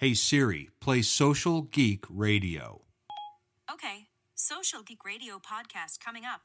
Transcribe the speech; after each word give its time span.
Hey 0.00 0.14
Siri, 0.14 0.70
play 0.80 1.02
Social 1.02 1.60
Geek 1.60 2.06
Radio. 2.08 2.80
Okay, 3.70 4.06
Social 4.34 4.82
Geek 4.82 5.04
Radio 5.04 5.38
podcast 5.38 6.00
coming 6.02 6.22
up. 6.24 6.40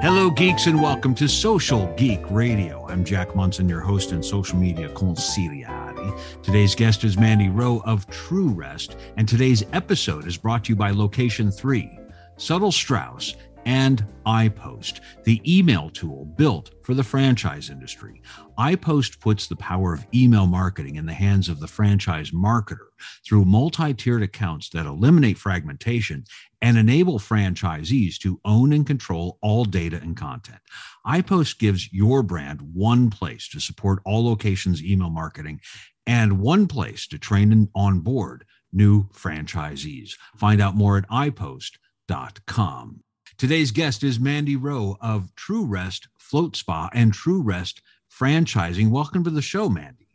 Hello, 0.00 0.30
geeks, 0.30 0.66
and 0.66 0.80
welcome 0.80 1.14
to 1.16 1.28
Social 1.28 1.92
Geek 1.98 2.22
Radio. 2.30 2.86
I'm 2.88 3.04
Jack 3.04 3.36
Monson, 3.36 3.68
your 3.68 3.80
host 3.80 4.12
and 4.12 4.24
social 4.24 4.56
media 4.56 4.88
consigliere. 4.88 6.42
Today's 6.42 6.74
guest 6.74 7.04
is 7.04 7.18
Mandy 7.18 7.50
Rowe 7.50 7.82
of 7.84 8.08
True 8.08 8.48
Rest, 8.48 8.96
and 9.18 9.28
today's 9.28 9.62
episode 9.74 10.26
is 10.26 10.38
brought 10.38 10.64
to 10.64 10.70
you 10.70 10.76
by 10.76 10.90
Location 10.90 11.50
3, 11.50 11.98
Suttle-Straus, 12.38 13.34
and 13.66 14.06
iPost, 14.26 15.00
the 15.24 15.40
email 15.46 15.90
tool 15.90 16.24
built 16.24 16.70
for 16.82 16.94
the 16.94 17.02
franchise 17.02 17.70
industry. 17.70 18.22
iPost 18.58 19.20
puts 19.20 19.46
the 19.46 19.56
power 19.56 19.94
of 19.94 20.06
email 20.14 20.46
marketing 20.46 20.96
in 20.96 21.06
the 21.06 21.12
hands 21.12 21.48
of 21.48 21.60
the 21.60 21.66
franchise 21.66 22.30
marketer 22.30 22.88
through 23.26 23.44
multi 23.44 23.92
tiered 23.94 24.22
accounts 24.22 24.68
that 24.70 24.86
eliminate 24.86 25.38
fragmentation 25.38 26.24
and 26.62 26.78
enable 26.78 27.18
franchisees 27.18 28.18
to 28.18 28.40
own 28.44 28.72
and 28.72 28.86
control 28.86 29.38
all 29.42 29.64
data 29.64 29.98
and 30.02 30.16
content. 30.16 30.60
iPost 31.06 31.58
gives 31.58 31.92
your 31.92 32.22
brand 32.22 32.60
one 32.72 33.10
place 33.10 33.48
to 33.48 33.60
support 33.60 34.00
all 34.04 34.24
locations' 34.24 34.82
email 34.82 35.10
marketing 35.10 35.60
and 36.06 36.40
one 36.40 36.66
place 36.66 37.06
to 37.06 37.18
train 37.18 37.52
and 37.52 37.68
onboard 37.74 38.44
new 38.72 39.04
franchisees. 39.10 40.16
Find 40.36 40.60
out 40.60 40.74
more 40.74 40.98
at 40.98 41.08
iPost.com. 41.08 43.00
Today's 43.36 43.72
guest 43.72 44.04
is 44.04 44.20
Mandy 44.20 44.54
Rowe 44.54 44.96
of 45.00 45.34
True 45.34 45.64
Rest 45.64 46.06
Float 46.18 46.54
Spa 46.54 46.88
and 46.92 47.12
True 47.12 47.42
Rest 47.42 47.82
Franchising. 48.08 48.90
Welcome 48.90 49.24
to 49.24 49.30
the 49.30 49.42
show, 49.42 49.68
Mandy. 49.68 50.06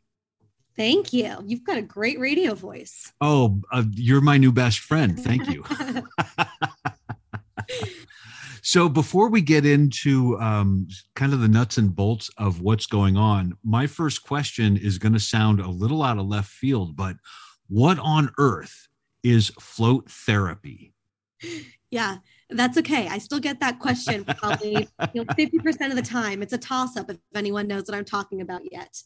Thank 0.77 1.11
you. 1.11 1.35
You've 1.45 1.65
got 1.65 1.77
a 1.77 1.81
great 1.81 2.17
radio 2.17 2.53
voice. 2.53 3.11
Oh, 3.19 3.61
uh, 3.73 3.83
you're 3.93 4.21
my 4.21 4.37
new 4.37 4.53
best 4.53 4.79
friend. 4.79 5.19
Thank 5.19 5.49
you. 5.49 5.65
so, 8.61 8.87
before 8.87 9.29
we 9.29 9.41
get 9.41 9.65
into 9.65 10.39
um, 10.39 10.87
kind 11.15 11.33
of 11.33 11.41
the 11.41 11.49
nuts 11.49 11.77
and 11.77 11.93
bolts 11.93 12.29
of 12.37 12.61
what's 12.61 12.85
going 12.85 13.17
on, 13.17 13.57
my 13.65 13.85
first 13.85 14.23
question 14.23 14.77
is 14.77 14.97
going 14.97 15.13
to 15.13 15.19
sound 15.19 15.59
a 15.59 15.67
little 15.67 16.03
out 16.03 16.17
of 16.17 16.25
left 16.25 16.49
field, 16.49 16.95
but 16.95 17.17
what 17.67 17.99
on 17.99 18.31
earth 18.37 18.87
is 19.23 19.49
float 19.59 20.09
therapy? 20.09 20.93
Yeah, 21.91 22.17
that's 22.49 22.77
okay. 22.77 23.07
I 23.07 23.17
still 23.19 23.39
get 23.39 23.59
that 23.59 23.79
question 23.79 24.25
probably 24.25 24.87
you 25.13 25.23
know, 25.23 25.25
50% 25.35 25.89
of 25.89 25.95
the 25.95 26.01
time. 26.01 26.41
It's 26.41 26.53
a 26.53 26.57
toss 26.57 26.97
up 26.97 27.09
if 27.09 27.17
anyone 27.35 27.67
knows 27.67 27.87
what 27.87 27.95
I'm 27.95 28.05
talking 28.05 28.41
about 28.41 28.61
yet. 28.71 29.01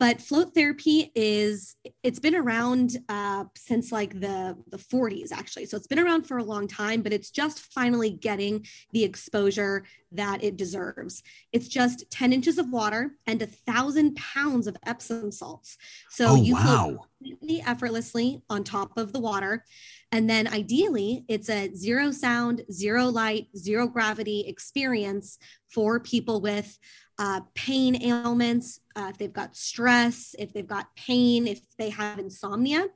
But 0.00 0.22
float 0.22 0.54
therapy 0.54 1.12
is 1.14 1.76
it's 2.02 2.18
been 2.18 2.34
around 2.34 2.96
uh, 3.10 3.44
since 3.54 3.92
like 3.92 4.18
the 4.18 4.56
the 4.70 4.78
40s 4.78 5.30
actually. 5.30 5.66
So 5.66 5.76
it's 5.76 5.86
been 5.86 5.98
around 5.98 6.22
for 6.22 6.38
a 6.38 6.42
long 6.42 6.66
time, 6.66 7.02
but 7.02 7.12
it's 7.12 7.30
just 7.30 7.60
finally 7.60 8.08
getting 8.08 8.66
the 8.92 9.04
exposure 9.04 9.84
that 10.12 10.42
it 10.42 10.56
deserves. 10.56 11.22
It's 11.52 11.68
just 11.68 12.10
10 12.10 12.32
inches 12.32 12.56
of 12.56 12.70
water 12.70 13.12
and 13.26 13.42
a 13.42 13.46
thousand 13.46 14.16
pounds 14.16 14.66
of 14.66 14.76
Epsom 14.86 15.30
salts. 15.30 15.76
So 16.08 16.28
oh, 16.28 16.34
you 16.34 16.54
wow. 16.54 16.62
float 16.62 17.09
effortlessly 17.58 18.42
on 18.48 18.62
top 18.62 18.96
of 18.96 19.12
the 19.12 19.20
water. 19.20 19.64
And 20.12 20.28
then 20.28 20.46
ideally, 20.46 21.24
it's 21.28 21.48
a 21.48 21.74
zero 21.74 22.10
sound, 22.10 22.62
zero 22.70 23.06
light, 23.06 23.48
zero 23.56 23.88
gravity 23.88 24.44
experience 24.46 25.38
for 25.68 26.00
people 26.00 26.40
with 26.40 26.78
uh, 27.20 27.42
pain 27.54 28.02
ailments, 28.02 28.80
uh, 28.96 29.08
if 29.10 29.18
they've 29.18 29.32
got 29.32 29.54
stress, 29.54 30.34
if 30.38 30.54
they've 30.54 30.66
got 30.66 30.86
pain, 30.96 31.46
if 31.46 31.60
they 31.76 31.90
have 31.90 32.18
insomnia. 32.18 32.86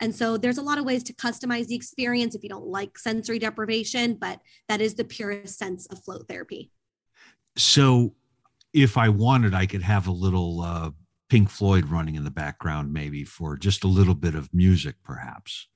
And 0.00 0.14
so 0.14 0.38
there's 0.38 0.56
a 0.56 0.62
lot 0.62 0.78
of 0.78 0.86
ways 0.86 1.02
to 1.04 1.12
customize 1.12 1.66
the 1.66 1.74
experience 1.74 2.34
if 2.34 2.42
you 2.42 2.48
don't 2.48 2.66
like 2.66 2.98
sensory 2.98 3.38
deprivation, 3.38 4.14
but 4.14 4.40
that 4.68 4.80
is 4.80 4.94
the 4.94 5.04
purest 5.04 5.58
sense 5.58 5.86
of 5.88 6.02
float 6.02 6.26
therapy. 6.28 6.70
So 7.58 8.14
if 8.72 8.96
I 8.96 9.10
wanted, 9.10 9.52
I 9.52 9.66
could 9.66 9.82
have 9.82 10.06
a 10.06 10.12
little 10.12 10.62
uh, 10.62 10.90
Pink 11.28 11.50
Floyd 11.50 11.88
running 11.88 12.14
in 12.14 12.24
the 12.24 12.30
background, 12.30 12.92
maybe 12.92 13.24
for 13.24 13.56
just 13.56 13.84
a 13.84 13.88
little 13.88 14.14
bit 14.14 14.34
of 14.34 14.52
music, 14.52 14.96
perhaps. 15.02 15.68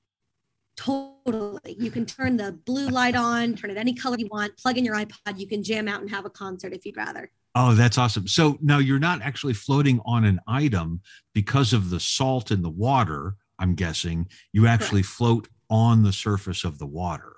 Totally. 0.76 1.76
You 1.78 1.90
can 1.90 2.06
turn 2.06 2.36
the 2.36 2.52
blue 2.52 2.88
light 2.88 3.16
on, 3.16 3.54
turn 3.54 3.70
it 3.70 3.76
any 3.76 3.94
color 3.94 4.16
you 4.16 4.28
want, 4.30 4.56
plug 4.56 4.78
in 4.78 4.84
your 4.84 4.94
iPod. 4.94 5.38
You 5.38 5.48
can 5.48 5.62
jam 5.62 5.88
out 5.88 6.00
and 6.00 6.10
have 6.10 6.24
a 6.24 6.30
concert 6.30 6.72
if 6.72 6.86
you'd 6.86 6.96
rather. 6.96 7.30
Oh, 7.56 7.74
that's 7.74 7.98
awesome. 7.98 8.28
So 8.28 8.56
now 8.60 8.78
you're 8.78 9.00
not 9.00 9.20
actually 9.20 9.54
floating 9.54 10.00
on 10.04 10.24
an 10.24 10.38
item 10.46 11.00
because 11.34 11.72
of 11.72 11.90
the 11.90 11.98
salt 11.98 12.52
in 12.52 12.62
the 12.62 12.70
water, 12.70 13.34
I'm 13.58 13.74
guessing. 13.74 14.28
You 14.52 14.68
actually 14.68 15.02
Correct. 15.02 15.16
float 15.16 15.48
on 15.68 16.04
the 16.04 16.12
surface 16.12 16.62
of 16.62 16.78
the 16.78 16.86
water. 16.86 17.36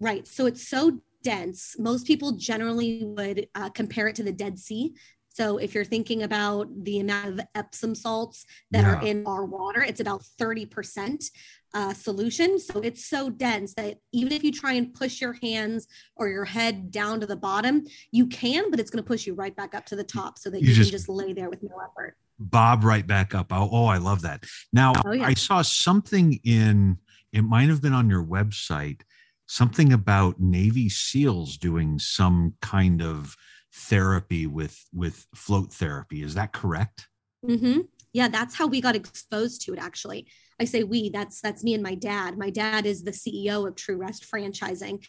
Right. 0.00 0.26
So 0.26 0.46
it's 0.46 0.66
so 0.66 1.00
dense. 1.22 1.76
Most 1.78 2.06
people 2.06 2.32
generally 2.32 3.04
would 3.04 3.48
uh, 3.54 3.70
compare 3.70 4.08
it 4.08 4.16
to 4.16 4.24
the 4.24 4.32
Dead 4.32 4.58
Sea. 4.58 4.94
So 5.38 5.58
if 5.58 5.72
you're 5.72 5.84
thinking 5.84 6.24
about 6.24 6.66
the 6.82 6.98
amount 6.98 7.28
of 7.28 7.40
Epsom 7.54 7.94
salts 7.94 8.44
that 8.72 8.82
yeah. 8.82 8.96
are 8.96 9.06
in 9.06 9.24
our 9.24 9.44
water, 9.44 9.80
it's 9.80 10.00
about 10.00 10.24
30% 10.40 11.30
uh, 11.74 11.94
solution. 11.94 12.58
So 12.58 12.80
it's 12.80 13.04
so 13.04 13.30
dense 13.30 13.72
that 13.74 13.98
even 14.12 14.32
if 14.32 14.42
you 14.42 14.50
try 14.50 14.72
and 14.72 14.92
push 14.92 15.20
your 15.20 15.34
hands 15.34 15.86
or 16.16 16.26
your 16.26 16.44
head 16.44 16.90
down 16.90 17.20
to 17.20 17.26
the 17.26 17.36
bottom, 17.36 17.84
you 18.10 18.26
can, 18.26 18.68
but 18.68 18.80
it's 18.80 18.90
going 18.90 19.04
to 19.04 19.06
push 19.06 19.28
you 19.28 19.34
right 19.34 19.54
back 19.54 19.76
up 19.76 19.86
to 19.86 19.94
the 19.94 20.02
top 20.02 20.40
so 20.40 20.50
that 20.50 20.60
you, 20.60 20.70
you 20.70 20.74
just, 20.74 20.90
can 20.90 20.98
just 20.98 21.08
lay 21.08 21.32
there 21.32 21.48
with 21.48 21.62
no 21.62 21.76
effort. 21.88 22.16
Bob 22.40 22.82
right 22.82 23.06
back 23.06 23.32
up. 23.32 23.52
Oh, 23.52 23.68
oh 23.70 23.86
I 23.86 23.98
love 23.98 24.22
that. 24.22 24.42
Now, 24.72 24.92
oh, 25.06 25.12
yeah. 25.12 25.24
I 25.24 25.34
saw 25.34 25.62
something 25.62 26.40
in, 26.42 26.98
it 27.32 27.42
might 27.42 27.68
have 27.68 27.80
been 27.80 27.94
on 27.94 28.10
your 28.10 28.24
website, 28.24 29.02
something 29.46 29.92
about 29.92 30.40
Navy 30.40 30.88
SEALs 30.88 31.58
doing 31.58 32.00
some 32.00 32.54
kind 32.60 33.00
of 33.00 33.36
therapy 33.78 34.46
with 34.46 34.84
with 34.92 35.26
float 35.34 35.72
therapy 35.72 36.22
is 36.22 36.34
that 36.34 36.52
correct 36.52 37.08
mm-hmm. 37.46 37.80
yeah 38.12 38.28
that's 38.28 38.54
how 38.54 38.66
we 38.66 38.80
got 38.80 38.96
exposed 38.96 39.62
to 39.62 39.72
it 39.72 39.78
actually 39.78 40.26
i 40.60 40.64
say 40.64 40.82
we 40.82 41.10
that's 41.10 41.40
that's 41.40 41.62
me 41.62 41.74
and 41.74 41.82
my 41.82 41.94
dad 41.94 42.36
my 42.36 42.50
dad 42.50 42.86
is 42.86 43.04
the 43.04 43.10
ceo 43.10 43.66
of 43.66 43.76
true 43.76 43.96
rest 43.96 44.26
franchising 44.30 45.04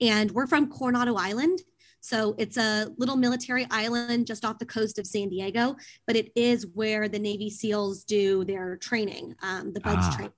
and 0.00 0.30
we're 0.30 0.46
from 0.46 0.70
coronado 0.70 1.14
island 1.14 1.60
so 2.00 2.34
it's 2.36 2.58
a 2.58 2.90
little 2.98 3.16
military 3.16 3.66
island 3.70 4.26
just 4.26 4.44
off 4.44 4.58
the 4.58 4.66
coast 4.66 4.98
of 4.98 5.06
San 5.06 5.30
Diego, 5.30 5.74
but 6.06 6.16
it 6.16 6.30
is 6.36 6.66
where 6.74 7.08
the 7.08 7.18
Navy 7.18 7.48
SEALs 7.48 8.04
do 8.04 8.44
their 8.44 8.76
training, 8.76 9.34
um, 9.42 9.72
the 9.72 9.80
BUD/S 9.80 10.04
ah. 10.08 10.14
training. 10.14 10.32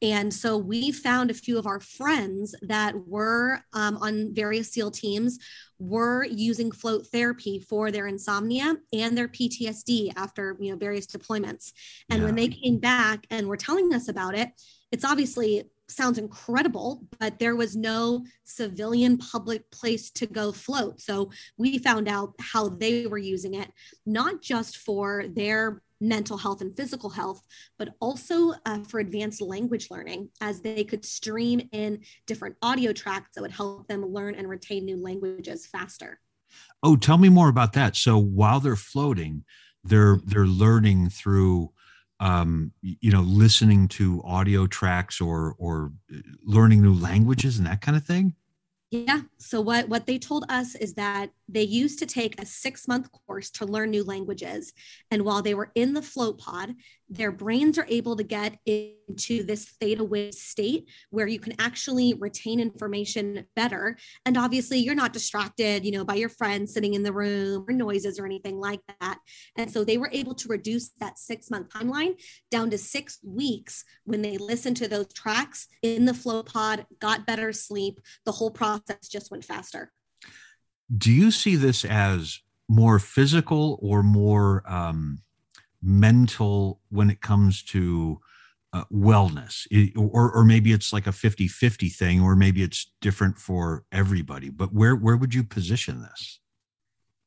And 0.00 0.32
so 0.32 0.56
we 0.56 0.92
found 0.92 1.30
a 1.30 1.34
few 1.34 1.58
of 1.58 1.66
our 1.66 1.80
friends 1.80 2.54
that 2.62 2.94
were 3.06 3.60
um, 3.72 3.96
on 3.98 4.34
various 4.34 4.70
SEAL 4.70 4.92
teams 4.92 5.38
were 5.82 6.24
using 6.24 6.70
float 6.70 7.08
therapy 7.08 7.58
for 7.58 7.90
their 7.90 8.06
insomnia 8.06 8.76
and 8.92 9.18
their 9.18 9.28
PTSD 9.28 10.12
after 10.16 10.56
you 10.60 10.70
know 10.70 10.76
various 10.76 11.06
deployments. 11.06 11.72
And 12.08 12.20
yeah. 12.20 12.26
when 12.26 12.36
they 12.36 12.48
came 12.48 12.78
back 12.78 13.26
and 13.30 13.48
were 13.48 13.56
telling 13.56 13.92
us 13.92 14.08
about 14.08 14.36
it, 14.36 14.50
it's 14.92 15.04
obviously 15.04 15.64
sounds 15.88 16.18
incredible, 16.18 17.02
but 17.18 17.38
there 17.38 17.56
was 17.56 17.76
no 17.76 18.24
civilian 18.44 19.18
public 19.18 19.70
place 19.70 20.10
to 20.10 20.26
go 20.26 20.52
float. 20.52 21.00
So 21.00 21.30
we 21.58 21.78
found 21.78 22.08
out 22.08 22.34
how 22.40 22.68
they 22.68 23.06
were 23.06 23.18
using 23.18 23.54
it, 23.54 23.70
not 24.06 24.40
just 24.40 24.78
for 24.78 25.24
their 25.28 25.82
mental 26.02 26.36
health 26.36 26.60
and 26.60 26.76
physical 26.76 27.08
health, 27.08 27.42
but 27.78 27.94
also 28.00 28.54
uh, 28.66 28.80
for 28.84 29.00
advanced 29.00 29.40
language 29.40 29.88
learning, 29.90 30.28
as 30.40 30.60
they 30.60 30.84
could 30.84 31.04
stream 31.04 31.68
in 31.72 32.00
different 32.26 32.56
audio 32.60 32.92
tracks 32.92 33.30
that 33.34 33.42
would 33.42 33.52
help 33.52 33.86
them 33.88 34.04
learn 34.04 34.34
and 34.34 34.48
retain 34.48 34.84
new 34.84 34.96
languages 34.96 35.66
faster. 35.66 36.20
Oh, 36.82 36.96
tell 36.96 37.16
me 37.16 37.28
more 37.28 37.48
about 37.48 37.72
that. 37.74 37.96
So 37.96 38.18
while 38.18 38.60
they're 38.60 38.76
floating, 38.76 39.44
they're 39.84 40.18
they're 40.24 40.46
learning 40.46 41.10
through 41.10 41.72
um, 42.20 42.72
you 42.82 43.10
know 43.10 43.22
listening 43.22 43.88
to 43.88 44.22
audio 44.24 44.66
tracks 44.66 45.20
or 45.20 45.54
or 45.58 45.92
uh, 46.12 46.18
learning 46.44 46.82
new 46.82 46.94
languages 46.94 47.58
and 47.58 47.66
that 47.66 47.80
kind 47.80 47.96
of 47.96 48.04
thing 48.04 48.34
yeah. 48.92 49.22
So 49.38 49.62
what 49.62 49.88
what 49.88 50.04
they 50.04 50.18
told 50.18 50.44
us 50.50 50.74
is 50.74 50.92
that 50.94 51.30
they 51.52 51.62
used 51.62 51.98
to 52.00 52.06
take 52.06 52.40
a 52.40 52.44
6-month 52.44 53.08
course 53.12 53.50
to 53.50 53.66
learn 53.66 53.90
new 53.90 54.02
languages 54.02 54.72
and 55.10 55.22
while 55.22 55.42
they 55.42 55.54
were 55.54 55.70
in 55.74 55.92
the 55.92 56.02
float 56.02 56.38
pod, 56.38 56.74
their 57.08 57.30
brains 57.30 57.76
are 57.76 57.86
able 57.90 58.16
to 58.16 58.24
get 58.24 58.58
into 58.64 59.44
this 59.44 59.66
theta 59.78 60.02
wave 60.02 60.32
state 60.32 60.88
where 61.10 61.26
you 61.26 61.38
can 61.38 61.54
actually 61.58 62.14
retain 62.14 62.58
information 62.58 63.46
better 63.54 63.98
and 64.24 64.38
obviously 64.38 64.78
you're 64.78 64.94
not 64.94 65.12
distracted, 65.12 65.84
you 65.84 65.92
know, 65.92 66.04
by 66.04 66.14
your 66.14 66.30
friends 66.30 66.72
sitting 66.72 66.94
in 66.94 67.02
the 67.02 67.12
room 67.12 67.66
or 67.68 67.72
noises 67.74 68.18
or 68.18 68.24
anything 68.24 68.58
like 68.58 68.80
that. 69.00 69.18
And 69.58 69.70
so 69.70 69.84
they 69.84 69.98
were 69.98 70.10
able 70.10 70.34
to 70.36 70.48
reduce 70.48 70.88
that 71.00 71.16
6-month 71.16 71.68
timeline 71.68 72.18
down 72.50 72.70
to 72.70 72.78
6 72.78 73.18
weeks 73.22 73.84
when 74.04 74.22
they 74.22 74.38
listened 74.38 74.78
to 74.78 74.88
those 74.88 75.12
tracks 75.12 75.68
in 75.82 76.06
the 76.06 76.14
float 76.14 76.46
pod, 76.46 76.86
got 76.98 77.26
better 77.26 77.52
sleep, 77.52 78.00
the 78.24 78.32
whole 78.32 78.50
process 78.50 79.08
just 79.08 79.30
went 79.30 79.44
faster. 79.44 79.92
Do 80.96 81.10
you 81.10 81.30
see 81.30 81.56
this 81.56 81.84
as 81.84 82.40
more 82.68 82.98
physical 82.98 83.78
or 83.82 84.02
more 84.02 84.62
um, 84.66 85.18
mental 85.82 86.80
when 86.90 87.10
it 87.10 87.20
comes 87.20 87.62
to 87.62 88.20
uh, 88.72 88.84
wellness 88.90 89.66
it, 89.70 89.92
or, 89.96 90.32
or 90.32 90.44
maybe 90.44 90.72
it's 90.72 90.92
like 90.92 91.06
a 91.06 91.12
50 91.12 91.46
50 91.46 91.88
thing 91.90 92.20
or 92.22 92.34
maybe 92.34 92.62
it's 92.62 92.90
different 93.02 93.38
for 93.38 93.84
everybody 93.92 94.48
but 94.48 94.72
where 94.72 94.96
where 94.96 95.16
would 95.16 95.34
you 95.34 95.44
position 95.44 96.00
this 96.00 96.40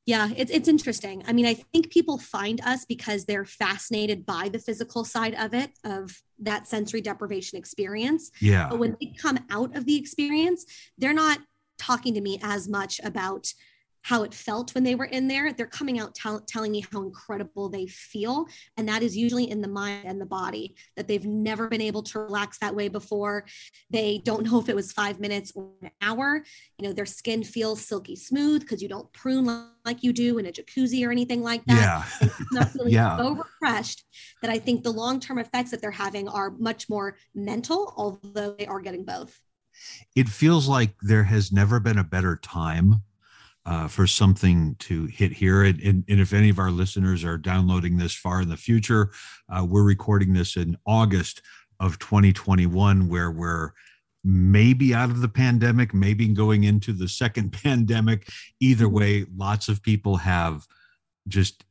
yeah, 0.07 0.29
it's 0.37 0.51
it's 0.51 0.67
interesting. 0.67 1.23
I 1.27 1.33
mean, 1.33 1.47
I 1.47 1.55
think 1.55 1.89
people 1.89 2.19
find 2.19 2.61
us 2.61 2.85
because 2.85 3.25
they're 3.25 3.45
fascinated 3.45 4.23
by 4.23 4.49
the 4.49 4.59
physical 4.59 5.03
side 5.03 5.33
of 5.33 5.55
it, 5.55 5.71
of 5.83 6.21
that 6.39 6.67
sensory 6.67 7.01
deprivation 7.01 7.57
experience. 7.57 8.29
Yeah. 8.39 8.69
But 8.69 8.77
when 8.77 8.97
they 9.01 9.13
come 9.19 9.39
out 9.49 9.75
of 9.75 9.85
the 9.85 9.97
experience, 9.97 10.65
they're 10.99 11.13
not 11.13 11.39
talking 11.77 12.13
to 12.13 12.21
me 12.21 12.39
as 12.43 12.67
much 12.67 12.99
about 13.03 13.51
how 14.05 14.21
it 14.21 14.35
felt 14.35 14.75
when 14.75 14.83
they 14.83 14.93
were 14.93 15.05
in 15.05 15.27
there. 15.27 15.51
They're 15.51 15.65
coming 15.65 15.99
out 15.99 16.13
tell, 16.13 16.39
telling 16.41 16.71
me 16.71 16.85
how 16.91 17.01
incredible 17.01 17.69
they 17.69 17.87
feel. 17.87 18.45
And 18.77 18.87
that 18.87 19.01
is 19.01 19.17
usually 19.17 19.49
in 19.49 19.61
the 19.61 19.67
mind 19.67 20.05
and 20.05 20.21
the 20.21 20.27
body, 20.27 20.75
that 20.95 21.07
they've 21.07 21.25
never 21.25 21.67
been 21.67 21.81
able 21.81 22.03
to 22.03 22.19
relax 22.19 22.59
that 22.59 22.75
way 22.75 22.87
before. 22.87 23.45
They 23.89 24.21
don't 24.23 24.43
know 24.43 24.59
if 24.59 24.69
it 24.69 24.75
was 24.75 24.91
five 24.91 25.19
minutes 25.19 25.53
or 25.55 25.71
an 25.81 25.89
hour. 26.03 26.43
You 26.77 26.87
know, 26.87 26.93
their 26.93 27.07
skin 27.07 27.43
feels 27.43 27.83
silky 27.83 28.15
smooth 28.15 28.61
because 28.61 28.79
you 28.79 28.87
don't 28.87 29.11
prune 29.11 29.45
like 29.85 30.03
you 30.03 30.13
do 30.13 30.37
in 30.37 30.45
a 30.45 30.51
jacuzzi 30.51 31.03
or 31.03 31.09
anything 31.09 31.41
like 31.41 31.65
that. 31.65 32.07
Yeah. 32.21 32.29
not 32.51 32.69
feeling 32.69 32.93
yeah. 32.93 33.17
so 33.17 33.31
refreshed 33.31 34.05
that 34.43 34.51
I 34.51 34.59
think 34.59 34.83
the 34.83 34.93
long 34.93 35.19
term 35.19 35.39
effects 35.39 35.71
that 35.71 35.81
they're 35.81 35.89
having 35.89 36.29
are 36.29 36.51
much 36.51 36.89
more 36.89 37.17
mental, 37.33 37.91
although 37.97 38.55
they 38.59 38.67
are 38.67 38.81
getting 38.81 39.03
both. 39.03 39.41
It 40.15 40.29
feels 40.29 40.67
like 40.67 40.95
there 41.01 41.23
has 41.23 41.51
never 41.51 41.79
been 41.79 41.97
a 41.97 42.03
better 42.03 42.35
time 42.37 43.01
uh, 43.65 43.87
for 43.87 44.05
something 44.05 44.75
to 44.79 45.05
hit 45.07 45.31
here. 45.31 45.63
And, 45.63 45.79
and, 45.81 46.03
and, 46.07 46.19
if 46.19 46.33
any 46.33 46.49
of 46.49 46.59
our 46.59 46.69
listeners 46.69 47.23
are 47.23 47.37
downloading 47.37 47.97
this 47.97 48.13
far 48.13 48.41
in 48.41 48.49
the 48.49 48.57
future, 48.57 49.11
uh, 49.49 49.65
we're 49.65 49.83
recording 49.83 50.33
this 50.33 50.55
in 50.55 50.77
August 50.85 51.41
of 51.79 51.97
2021, 51.99 53.09
where 53.09 53.31
we're 53.31 53.71
maybe 54.23 54.93
out 54.93 55.09
of 55.09 55.21
the 55.21 55.29
pandemic, 55.29 55.93
maybe 55.93 56.27
going 56.27 56.63
into 56.63 56.93
the 56.93 57.07
second 57.07 57.51
pandemic. 57.63 58.27
Either 58.59 58.87
way, 58.87 59.25
lots 59.35 59.67
of 59.67 59.81
people 59.81 60.17
have 60.17 60.65
just 61.27 61.65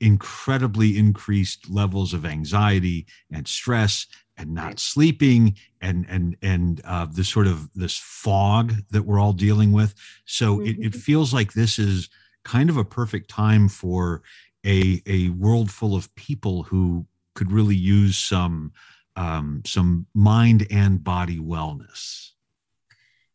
incredibly 0.00 0.96
increased 0.96 1.68
levels 1.68 2.14
of 2.14 2.24
anxiety 2.24 3.06
and 3.30 3.46
stress 3.46 4.06
and 4.38 4.54
not 4.54 4.66
right. 4.66 4.80
sleeping 4.80 5.56
and 5.80 6.06
and 6.08 6.36
and 6.42 6.80
uh, 6.84 7.06
this 7.10 7.28
sort 7.28 7.46
of 7.46 7.72
this 7.74 7.96
fog 7.96 8.74
that 8.90 9.02
we're 9.02 9.20
all 9.20 9.32
dealing 9.32 9.72
with 9.72 9.94
so 10.24 10.58
mm-hmm. 10.58 10.82
it, 10.82 10.86
it 10.86 10.94
feels 10.94 11.32
like 11.32 11.52
this 11.52 11.78
is 11.78 12.08
kind 12.44 12.70
of 12.70 12.76
a 12.76 12.84
perfect 12.84 13.30
time 13.30 13.68
for 13.68 14.22
a 14.64 15.02
a 15.06 15.28
world 15.30 15.70
full 15.70 15.94
of 15.94 16.14
people 16.14 16.64
who 16.64 17.06
could 17.34 17.50
really 17.52 17.76
use 17.76 18.16
some 18.16 18.72
um, 19.16 19.62
some 19.64 20.06
mind 20.14 20.66
and 20.70 21.02
body 21.02 21.38
wellness 21.38 22.30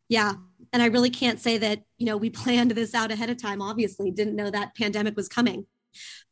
yeah 0.08 0.34
and 0.72 0.82
i 0.82 0.86
really 0.86 1.10
can't 1.10 1.40
say 1.40 1.58
that 1.58 1.82
you 1.98 2.06
know 2.06 2.16
we 2.16 2.30
planned 2.42 2.70
this 2.72 2.94
out 2.94 3.10
ahead 3.10 3.30
of 3.30 3.40
time 3.40 3.60
obviously 3.60 4.10
didn't 4.10 4.36
know 4.36 4.50
that 4.50 4.76
pandemic 4.76 5.16
was 5.16 5.28
coming 5.28 5.66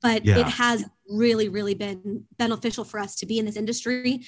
but 0.00 0.24
yeah. 0.24 0.38
it 0.38 0.46
has 0.46 0.84
really 1.08 1.48
really 1.48 1.74
been 1.74 2.24
beneficial 2.38 2.84
for 2.84 2.98
us 2.98 3.16
to 3.16 3.26
be 3.26 3.38
in 3.38 3.44
this 3.44 3.56
industry 3.56 4.20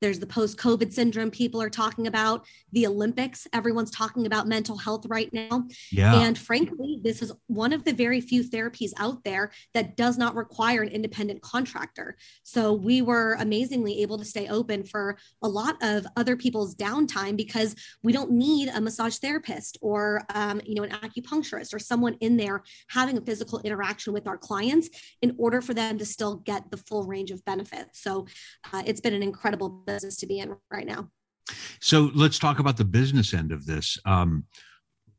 there's 0.00 0.18
the 0.18 0.26
post 0.26 0.58
COVID 0.58 0.92
syndrome 0.92 1.30
people 1.30 1.60
are 1.60 1.70
talking 1.70 2.06
about, 2.06 2.46
the 2.72 2.86
Olympics. 2.86 3.46
Everyone's 3.52 3.90
talking 3.90 4.26
about 4.26 4.46
mental 4.46 4.76
health 4.76 5.06
right 5.06 5.32
now. 5.32 5.64
Yeah. 5.90 6.20
And 6.20 6.38
frankly, 6.38 7.00
this 7.02 7.22
is 7.22 7.32
one 7.46 7.72
of 7.72 7.84
the 7.84 7.92
very 7.92 8.20
few 8.20 8.42
therapies 8.42 8.92
out 8.98 9.24
there 9.24 9.50
that 9.74 9.96
does 9.96 10.18
not 10.18 10.34
require 10.34 10.82
an 10.82 10.88
independent 10.88 11.42
contractor. 11.42 12.16
So 12.42 12.72
we 12.72 13.02
were 13.02 13.36
amazingly 13.40 14.02
able 14.02 14.18
to 14.18 14.24
stay 14.24 14.48
open 14.48 14.84
for 14.84 15.18
a 15.42 15.48
lot 15.48 15.76
of 15.82 16.06
other 16.16 16.36
people's 16.36 16.74
downtime 16.74 17.36
because 17.36 17.74
we 18.02 18.12
don't 18.12 18.30
need 18.30 18.68
a 18.68 18.80
massage 18.80 19.16
therapist 19.16 19.78
or, 19.80 20.22
um, 20.34 20.60
you 20.64 20.74
know, 20.74 20.82
an 20.82 20.90
acupuncturist 20.90 21.74
or 21.74 21.78
someone 21.78 22.14
in 22.20 22.36
there 22.36 22.62
having 22.88 23.16
a 23.18 23.20
physical 23.20 23.60
interaction 23.60 24.12
with 24.12 24.26
our 24.26 24.38
clients 24.38 24.88
in 25.22 25.34
order 25.38 25.60
for 25.60 25.74
them 25.74 25.98
to 25.98 26.04
still 26.04 26.36
get 26.36 26.70
the 26.70 26.76
full 26.76 27.04
range 27.04 27.30
of 27.30 27.44
benefits. 27.44 28.00
So 28.00 28.26
uh, 28.72 28.82
it's 28.86 29.00
been 29.00 29.14
an 29.14 29.22
incredible 29.22 29.82
business 29.94 30.16
to 30.16 30.26
be 30.26 30.38
in 30.38 30.56
right 30.70 30.86
now. 30.86 31.08
So 31.80 32.10
let's 32.14 32.38
talk 32.38 32.58
about 32.58 32.76
the 32.76 32.84
business 32.84 33.32
end 33.32 33.52
of 33.52 33.66
this. 33.66 33.98
Um, 34.04 34.44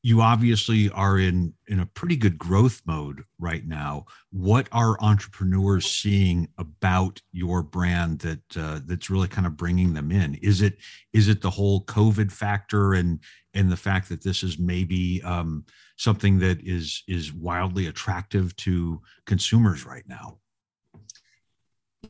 you 0.02 0.22
obviously 0.22 0.90
are 0.92 1.20
in 1.20 1.54
in 1.68 1.82
a 1.82 1.86
pretty 1.86 2.16
good 2.16 2.38
growth 2.38 2.82
mode 2.86 3.24
right 3.38 3.68
now. 3.68 4.06
What 4.32 4.70
are 4.72 5.02
entrepreneurs 5.02 5.92
seeing 5.92 6.48
about 6.58 7.22
your 7.34 7.64
brand 7.64 8.20
that 8.20 8.58
uh, 8.58 8.80
that's 8.86 9.10
really 9.10 9.28
kind 9.28 9.46
of 9.46 9.58
bringing 9.58 9.94
them 9.94 10.12
in? 10.12 10.36
Is 10.36 10.62
it 10.62 10.78
is 11.12 11.28
it 11.28 11.42
the 11.42 11.50
whole 11.50 11.84
COVID 11.86 12.32
factor 12.32 12.94
and 12.94 13.20
and 13.54 13.70
the 13.70 13.78
fact 13.78 14.08
that 14.10 14.24
this 14.24 14.42
is 14.42 14.58
maybe 14.58 15.22
um, 15.24 15.66
something 15.98 16.40
that 16.40 16.62
is 16.62 17.04
is 17.08 17.34
wildly 17.34 17.88
attractive 17.88 18.56
to 18.58 19.02
consumers 19.26 19.86
right 19.86 20.08
now? 20.08 20.38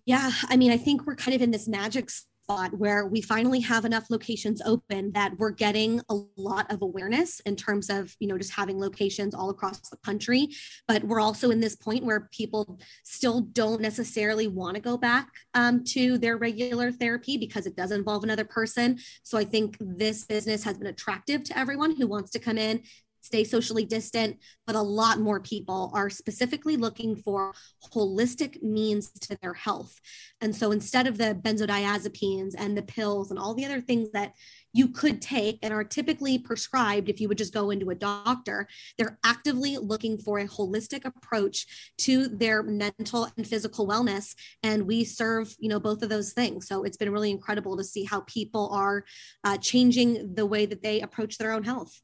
Yeah, 0.05 0.31
I 0.47 0.57
mean, 0.57 0.71
I 0.71 0.77
think 0.77 1.07
we're 1.07 1.15
kind 1.15 1.35
of 1.35 1.41
in 1.41 1.51
this 1.51 1.67
magic 1.67 2.09
spot 2.49 2.73
where 2.73 3.05
we 3.05 3.21
finally 3.21 3.59
have 3.59 3.85
enough 3.85 4.09
locations 4.09 4.59
open 4.65 5.11
that 5.11 5.37
we're 5.37 5.51
getting 5.51 6.01
a 6.09 6.19
lot 6.35 6.71
of 6.71 6.81
awareness 6.81 7.39
in 7.41 7.55
terms 7.55 7.91
of 7.91 8.15
you 8.19 8.27
know 8.27 8.37
just 8.39 8.51
having 8.51 8.79
locations 8.79 9.35
all 9.35 9.51
across 9.51 9.89
the 9.89 9.97
country. 9.97 10.49
But 10.87 11.03
we're 11.03 11.19
also 11.19 11.51
in 11.51 11.59
this 11.59 11.75
point 11.75 12.03
where 12.03 12.27
people 12.31 12.79
still 13.03 13.41
don't 13.41 13.81
necessarily 13.81 14.47
want 14.47 14.75
to 14.75 14.81
go 14.81 14.97
back 14.97 15.27
um, 15.53 15.83
to 15.89 16.17
their 16.17 16.37
regular 16.37 16.91
therapy 16.91 17.37
because 17.37 17.67
it 17.67 17.75
does 17.75 17.91
involve 17.91 18.23
another 18.23 18.45
person. 18.45 18.97
So 19.23 19.37
i 19.37 19.43
think 19.43 19.77
this 19.79 20.25
business 20.25 20.63
has 20.63 20.77
been 20.77 20.87
attractive 20.87 21.43
to 21.43 21.57
everyone 21.57 21.95
who 21.95 22.07
wants 22.07 22.31
to 22.31 22.39
come 22.39 22.57
in 22.57 22.81
stay 23.21 23.43
socially 23.43 23.85
distant, 23.85 24.37
but 24.65 24.75
a 24.75 24.81
lot 24.81 25.19
more 25.19 25.39
people 25.39 25.91
are 25.93 26.09
specifically 26.09 26.77
looking 26.77 27.15
for 27.15 27.53
holistic 27.93 28.61
means 28.61 29.11
to 29.11 29.37
their 29.41 29.53
health. 29.53 29.99
And 30.41 30.55
so 30.55 30.71
instead 30.71 31.07
of 31.07 31.17
the 31.17 31.35
benzodiazepines 31.41 32.53
and 32.57 32.77
the 32.77 32.83
pills 32.83 33.29
and 33.29 33.39
all 33.39 33.53
the 33.53 33.65
other 33.65 33.81
things 33.81 34.09
that 34.11 34.33
you 34.73 34.87
could 34.87 35.21
take 35.21 35.59
and 35.63 35.73
are 35.73 35.83
typically 35.83 36.37
prescribed 36.37 37.09
if 37.09 37.19
you 37.19 37.27
would 37.27 37.37
just 37.37 37.53
go 37.53 37.71
into 37.71 37.89
a 37.89 37.95
doctor, 37.95 38.67
they're 38.97 39.17
actively 39.23 39.77
looking 39.77 40.17
for 40.17 40.39
a 40.39 40.47
holistic 40.47 41.05
approach 41.05 41.93
to 41.97 42.27
their 42.27 42.61
mental 42.63 43.27
and 43.35 43.47
physical 43.47 43.87
wellness. 43.87 44.35
And 44.63 44.85
we 44.85 45.03
serve, 45.03 45.55
you 45.59 45.69
know, 45.69 45.79
both 45.79 46.03
of 46.03 46.09
those 46.09 46.33
things. 46.33 46.67
So 46.67 46.83
it's 46.83 46.97
been 46.97 47.11
really 47.11 47.31
incredible 47.31 47.77
to 47.77 47.83
see 47.83 48.03
how 48.03 48.21
people 48.21 48.69
are 48.71 49.05
uh, 49.43 49.57
changing 49.57 50.35
the 50.35 50.45
way 50.45 50.65
that 50.65 50.83
they 50.83 51.01
approach 51.01 51.37
their 51.37 51.51
own 51.51 51.63
health 51.63 51.99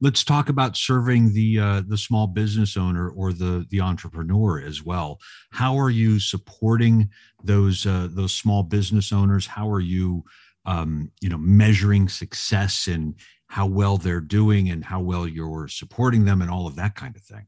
let's 0.00 0.24
talk 0.24 0.48
about 0.48 0.76
serving 0.76 1.32
the 1.32 1.58
uh, 1.58 1.82
the 1.86 1.98
small 1.98 2.26
business 2.26 2.76
owner 2.76 3.10
or 3.10 3.32
the 3.32 3.66
the 3.70 3.80
entrepreneur 3.80 4.60
as 4.60 4.82
well. 4.82 5.18
How 5.50 5.78
are 5.78 5.90
you 5.90 6.18
supporting 6.18 7.10
those 7.44 7.86
uh, 7.86 8.08
those 8.10 8.32
small 8.32 8.62
business 8.62 9.12
owners? 9.12 9.46
How 9.46 9.70
are 9.70 9.80
you 9.80 10.24
um, 10.66 11.10
you 11.20 11.28
know 11.28 11.38
measuring 11.38 12.08
success 12.08 12.86
and 12.86 13.14
how 13.48 13.66
well 13.66 13.96
they're 13.96 14.20
doing 14.20 14.70
and 14.70 14.84
how 14.84 15.00
well 15.00 15.26
you're 15.26 15.68
supporting 15.68 16.24
them 16.24 16.40
and 16.40 16.50
all 16.50 16.66
of 16.66 16.76
that 16.76 16.94
kind 16.94 17.16
of 17.16 17.22
thing? 17.22 17.46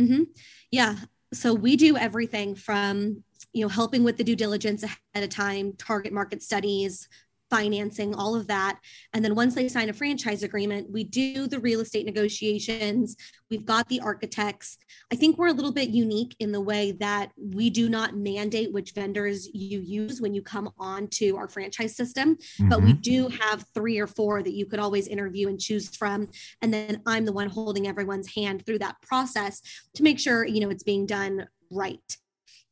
Mm-hmm. 0.00 0.22
Yeah. 0.70 0.96
So 1.32 1.54
we 1.54 1.76
do 1.76 1.96
everything 1.96 2.54
from 2.54 3.22
you 3.52 3.62
know 3.62 3.68
helping 3.68 4.04
with 4.04 4.16
the 4.16 4.24
due 4.24 4.36
diligence 4.36 4.82
ahead 4.82 5.24
of 5.24 5.30
time, 5.30 5.74
target 5.76 6.12
market 6.12 6.42
studies, 6.42 7.08
financing, 7.50 8.14
all 8.14 8.34
of 8.34 8.46
that. 8.46 8.78
And 9.12 9.24
then 9.24 9.34
once 9.34 9.54
they 9.54 9.68
sign 9.68 9.90
a 9.90 9.92
franchise 9.92 10.42
agreement, 10.42 10.90
we 10.90 11.04
do 11.04 11.46
the 11.46 11.58
real 11.58 11.80
estate 11.80 12.06
negotiations. 12.06 13.16
We've 13.50 13.66
got 13.66 13.88
the 13.88 14.00
architects. 14.00 14.78
I 15.12 15.16
think 15.16 15.36
we're 15.36 15.48
a 15.48 15.52
little 15.52 15.72
bit 15.72 15.90
unique 15.90 16.36
in 16.38 16.52
the 16.52 16.60
way 16.60 16.92
that 16.92 17.32
we 17.36 17.68
do 17.68 17.88
not 17.88 18.16
mandate 18.16 18.72
which 18.72 18.92
vendors 18.92 19.48
you 19.52 19.80
use 19.80 20.20
when 20.20 20.34
you 20.34 20.42
come 20.42 20.70
on 20.78 21.08
to 21.08 21.36
our 21.36 21.48
franchise 21.48 21.96
system, 21.96 22.36
mm-hmm. 22.36 22.68
but 22.68 22.82
we 22.82 22.92
mm-hmm. 22.92 23.00
do 23.00 23.28
have 23.28 23.64
three 23.74 23.98
or 23.98 24.06
four 24.06 24.42
that 24.42 24.54
you 24.54 24.66
could 24.66 24.78
always 24.78 25.08
interview 25.08 25.48
and 25.48 25.60
choose 25.60 25.94
from. 25.96 26.28
And 26.62 26.72
then 26.72 27.02
I'm 27.06 27.24
the 27.24 27.32
one 27.32 27.48
holding 27.48 27.88
everyone's 27.88 28.32
hand 28.34 28.64
through 28.64 28.78
that 28.78 29.02
process 29.02 29.60
to 29.94 30.02
make 30.02 30.20
sure, 30.20 30.46
you 30.46 30.60
know, 30.60 30.70
it's 30.70 30.84
being 30.84 31.06
done 31.06 31.48
right. 31.70 32.16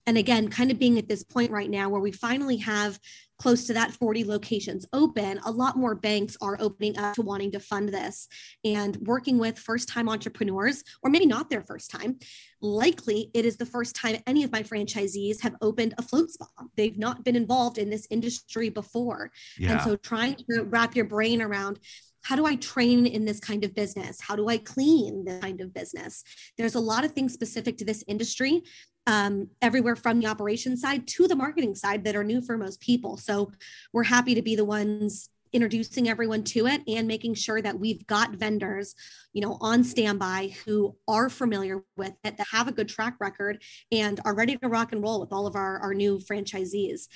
And 0.06 0.16
again, 0.16 0.48
kind 0.48 0.70
of 0.70 0.78
being 0.78 0.98
at 0.98 1.06
this 1.06 1.22
point 1.22 1.50
right 1.50 1.68
now 1.68 1.90
where 1.90 2.00
we 2.00 2.12
finally 2.12 2.56
have 2.58 2.98
close 3.38 3.66
to 3.66 3.72
that 3.74 3.92
40 3.92 4.24
locations 4.24 4.86
open, 4.92 5.38
a 5.44 5.50
lot 5.50 5.76
more 5.76 5.94
banks 5.94 6.36
are 6.40 6.56
opening 6.60 6.98
up 6.98 7.14
to 7.14 7.22
wanting 7.22 7.52
to 7.52 7.60
fund 7.60 7.88
this 7.88 8.28
and 8.64 8.96
working 9.02 9.38
with 9.38 9.58
first 9.58 9.88
time 9.88 10.08
entrepreneurs, 10.08 10.82
or 11.02 11.10
maybe 11.10 11.26
not 11.26 11.48
their 11.48 11.62
first 11.62 11.90
time. 11.90 12.18
Likely, 12.60 13.30
it 13.34 13.44
is 13.44 13.56
the 13.56 13.66
first 13.66 13.94
time 13.94 14.16
any 14.26 14.42
of 14.44 14.52
my 14.52 14.62
franchisees 14.62 15.40
have 15.42 15.54
opened 15.62 15.94
a 15.98 16.02
float 16.02 16.30
spa. 16.30 16.46
They've 16.76 16.98
not 16.98 17.24
been 17.24 17.36
involved 17.36 17.78
in 17.78 17.90
this 17.90 18.06
industry 18.10 18.68
before. 18.68 19.30
Yeah. 19.58 19.72
And 19.72 19.80
so, 19.82 19.96
trying 19.96 20.36
to 20.50 20.62
wrap 20.62 20.96
your 20.96 21.04
brain 21.04 21.40
around 21.40 21.78
how 22.22 22.36
do 22.36 22.44
I 22.44 22.56
train 22.56 23.06
in 23.06 23.24
this 23.24 23.40
kind 23.40 23.64
of 23.64 23.74
business? 23.74 24.20
How 24.20 24.36
do 24.36 24.48
I 24.48 24.58
clean 24.58 25.24
this 25.24 25.40
kind 25.40 25.60
of 25.60 25.72
business? 25.72 26.24
There's 26.56 26.74
a 26.74 26.80
lot 26.80 27.04
of 27.04 27.12
things 27.12 27.32
specific 27.32 27.78
to 27.78 27.84
this 27.84 28.04
industry, 28.06 28.62
um, 29.08 29.48
everywhere 29.62 29.96
from 29.96 30.20
the 30.20 30.26
operations 30.26 30.82
side 30.82 31.08
to 31.08 31.26
the 31.26 31.34
marketing 31.34 31.74
side 31.74 32.04
that 32.04 32.14
are 32.14 32.22
new 32.22 32.42
for 32.42 32.58
most 32.58 32.78
people. 32.80 33.16
So 33.16 33.50
we're 33.92 34.04
happy 34.04 34.34
to 34.34 34.42
be 34.42 34.54
the 34.54 34.66
ones 34.66 35.30
introducing 35.54 36.10
everyone 36.10 36.44
to 36.44 36.66
it 36.66 36.82
and 36.86 37.08
making 37.08 37.32
sure 37.32 37.62
that 37.62 37.80
we've 37.80 38.06
got 38.06 38.32
vendors 38.32 38.94
you 39.32 39.40
know 39.40 39.56
on 39.62 39.82
standby 39.82 40.54
who 40.66 40.94
are 41.08 41.30
familiar 41.30 41.82
with 41.96 42.12
it 42.22 42.36
that 42.36 42.46
have 42.52 42.68
a 42.68 42.72
good 42.72 42.86
track 42.86 43.16
record 43.18 43.62
and 43.90 44.20
are 44.26 44.34
ready 44.34 44.58
to 44.58 44.68
rock 44.68 44.92
and 44.92 45.02
roll 45.02 45.18
with 45.18 45.32
all 45.32 45.46
of 45.46 45.56
our, 45.56 45.78
our 45.78 45.94
new 45.94 46.18
franchisees 46.18 47.08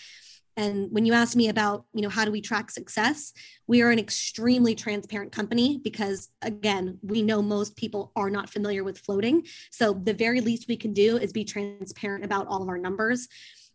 and 0.57 0.91
when 0.91 1.07
you 1.07 1.13
ask 1.13 1.37
me 1.37 1.49
about 1.49 1.85
you 1.95 2.03
know 2.03 2.09
how 2.09 2.25
do 2.25 2.31
we 2.31 2.41
track 2.41 2.71
success 2.71 3.33
we 3.67 3.83
are 3.83 3.91
an 3.91 3.99
extremely 3.99 4.75
transparent 4.75 5.33
company 5.33 5.81
because 5.83 6.29
again 6.43 6.99
we 7.03 7.23
know 7.23 7.43
most 7.43 7.77
people 7.77 8.13
are 8.17 8.31
not 8.31 8.51
familiar 8.51 8.85
with 8.85 8.99
floating 8.99 9.45
so 9.71 9.93
the 9.93 10.15
very 10.15 10.41
least 10.41 10.69
we 10.69 10.77
can 10.77 10.93
do 10.93 11.17
is 11.17 11.33
be 11.33 11.45
transparent 11.45 12.25
about 12.25 12.47
all 12.47 12.63
of 12.63 12.69
our 12.69 12.79
numbers 12.79 13.29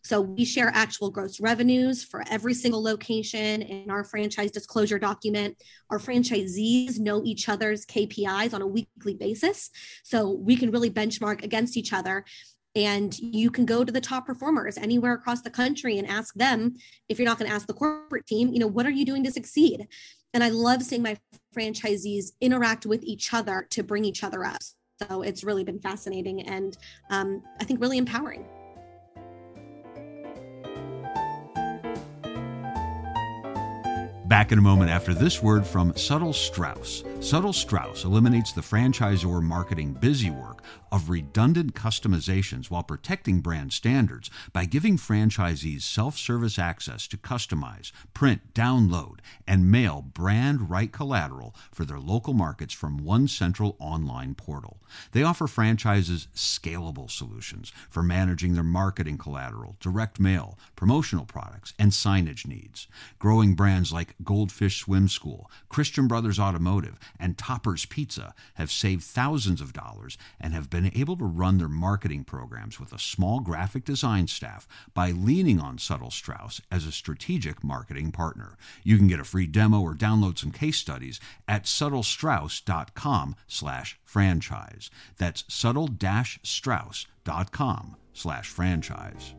so 0.07 0.21
we 0.21 0.45
share 0.45 0.71
actual 0.73 1.11
gross 1.11 1.41
revenues 1.41 2.01
for 2.01 2.23
every 2.29 2.53
single 2.53 2.81
location 2.81 3.61
in 3.61 3.91
our 3.91 4.05
franchise 4.05 4.51
disclosure 4.51 4.97
document. 4.97 5.57
Our 5.89 5.99
franchisees 5.99 6.97
know 6.97 7.23
each 7.25 7.49
other's 7.49 7.85
KPIs 7.85 8.53
on 8.53 8.61
a 8.61 8.67
weekly 8.67 9.15
basis. 9.15 9.69
So 10.03 10.31
we 10.31 10.55
can 10.55 10.71
really 10.71 10.89
benchmark 10.89 11.43
against 11.43 11.75
each 11.75 11.91
other 11.91 12.23
and 12.75 13.17
you 13.19 13.49
can 13.49 13.65
go 13.65 13.83
to 13.83 13.91
the 13.91 14.01
top 14.01 14.25
performers 14.25 14.77
anywhere 14.77 15.13
across 15.13 15.41
the 15.41 15.49
country 15.49 15.97
and 15.97 16.07
ask 16.07 16.33
them 16.35 16.75
if 17.09 17.17
you're 17.17 17.27
not 17.27 17.39
going 17.39 17.49
to 17.49 17.55
ask 17.55 17.67
the 17.67 17.73
corporate 17.73 18.25
team 18.25 18.53
you 18.53 18.59
know 18.59 18.67
what 18.67 18.85
are 18.85 18.91
you 18.91 19.05
doing 19.05 19.23
to 19.23 19.31
succeed? 19.31 19.87
And 20.33 20.43
i 20.43 20.49
love 20.49 20.83
seeing 20.83 21.01
my 21.01 21.17
franchisees 21.55 22.31
interact 22.41 22.85
with 22.85 23.03
each 23.03 23.33
other 23.33 23.67
to 23.71 23.83
bring 23.83 24.05
each 24.05 24.23
other 24.23 24.43
up. 24.45 24.61
So 25.01 25.21
it's 25.21 25.43
really 25.43 25.63
been 25.63 25.79
fascinating 25.79 26.41
and 26.41 26.77
um, 27.09 27.43
i 27.59 27.63
think 27.63 27.81
really 27.81 27.97
empowering 27.97 28.45
Back 34.27 34.51
in 34.51 34.59
a 34.59 34.61
moment 34.61 34.91
after 34.91 35.13
this 35.13 35.41
word 35.41 35.65
from 35.65 35.95
Suttle-Straus. 35.95 37.05
Subtle 37.21 37.53
Strauss 37.53 38.03
eliminates 38.03 38.51
the 38.51 38.59
franchisor 38.59 39.41
marketing 39.41 39.95
busywork 39.95 40.59
of 40.91 41.09
redundant 41.09 41.73
customizations 41.73 42.69
while 42.69 42.83
protecting 42.83 43.39
brand 43.39 43.73
standards 43.73 44.29
by 44.53 44.65
giving 44.65 44.97
franchisees 44.97 45.81
self 45.81 46.17
service 46.17 46.59
access 46.59 47.07
to 47.07 47.17
customize, 47.17 47.91
print, 48.13 48.53
download, 48.53 49.19
and 49.47 49.71
mail 49.71 50.01
brand 50.01 50.69
right 50.69 50.91
collateral 50.91 51.55
for 51.71 51.85
their 51.85 51.99
local 51.99 52.33
markets 52.33 52.73
from 52.73 52.97
one 52.97 53.27
central 53.27 53.75
online 53.79 54.35
portal. 54.35 54.77
They 55.11 55.23
offer 55.23 55.47
franchises 55.47 56.27
scalable 56.35 57.09
solutions 57.09 57.71
for 57.89 58.03
managing 58.03 58.53
their 58.53 58.63
marketing 58.63 59.17
collateral, 59.17 59.75
direct 59.79 60.19
mail, 60.19 60.57
promotional 60.75 61.25
products, 61.25 61.73
and 61.79 61.91
signage 61.91 62.45
needs. 62.45 62.87
Growing 63.19 63.55
brands 63.55 63.91
like 63.91 64.15
Goldfish 64.23 64.81
Swim 64.81 65.07
School, 65.07 65.49
Christian 65.69 66.07
Brothers 66.07 66.39
Automotive, 66.39 66.99
and 67.19 67.37
Topper's 67.37 67.85
Pizza 67.85 68.33
have 68.55 68.71
saved 68.71 69.03
thousands 69.03 69.61
of 69.61 69.73
dollars 69.73 70.17
and 70.39 70.53
have 70.53 70.69
been 70.69 70.91
able 70.95 71.17
to 71.17 71.25
run 71.25 71.57
their 71.57 71.67
marketing 71.67 72.23
programs 72.23 72.79
with 72.79 72.93
a 72.93 72.99
small 72.99 73.39
graphic 73.39 73.85
design 73.85 74.27
staff 74.27 74.67
by 74.93 75.11
leaning 75.11 75.59
on 75.59 75.77
Suttle-Straus 75.77 76.61
as 76.71 76.85
a 76.85 76.91
strategic 76.91 77.63
marketing 77.63 78.11
partner. 78.11 78.57
You 78.83 78.97
can 78.97 79.07
get 79.07 79.19
a 79.19 79.23
free 79.23 79.47
demo 79.47 79.81
or 79.81 79.93
download 79.93 80.37
some 80.37 80.51
case 80.51 80.77
studies 80.77 81.19
at 81.47 81.65
suttlestraus.com 81.65 83.35
slash 83.47 83.99
franchise. 84.03 84.89
That's 85.17 85.43
suttle-straus.com 85.47 87.95
slash 88.13 88.49
franchise. 88.49 89.35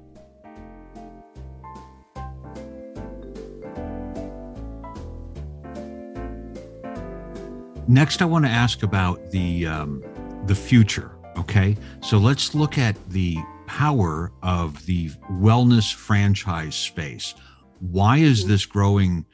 Next, 7.88 8.20
I 8.20 8.26
want 8.26 8.44
to 8.44 8.50
ask 8.50 8.82
about 8.82 9.30
the 9.30 9.66
um, 9.66 10.04
the 10.44 10.54
future. 10.54 11.16
Okay, 11.38 11.74
so 12.02 12.18
let's 12.18 12.54
look 12.54 12.76
at 12.76 12.96
the 13.08 13.38
power 13.66 14.30
of 14.42 14.84
the 14.84 15.08
wellness 15.32 15.94
franchise 15.94 16.76
space. 16.76 17.34
Why 17.80 18.18
is 18.18 18.46
this 18.46 18.66
growing 18.66 19.24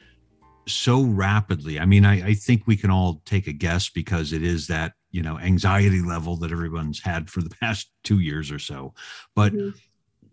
so 0.69 1.03
rapidly? 1.03 1.81
I 1.81 1.85
mean, 1.85 2.05
I, 2.05 2.29
I 2.29 2.35
think 2.35 2.63
we 2.67 2.77
can 2.77 2.91
all 2.91 3.23
take 3.25 3.49
a 3.49 3.53
guess 3.53 3.89
because 3.89 4.33
it 4.33 4.45
is 4.45 4.69
that 4.69 4.93
you 5.11 5.21
know 5.23 5.37
anxiety 5.41 6.01
level 6.01 6.37
that 6.37 6.53
everyone's 6.53 7.01
had 7.01 7.31
for 7.31 7.43
the 7.43 7.51
past 7.61 7.91
two 8.05 8.21
years 8.21 8.53
or 8.53 8.61
so. 8.61 8.95
But 9.35 9.53
mm-hmm. 9.53 9.77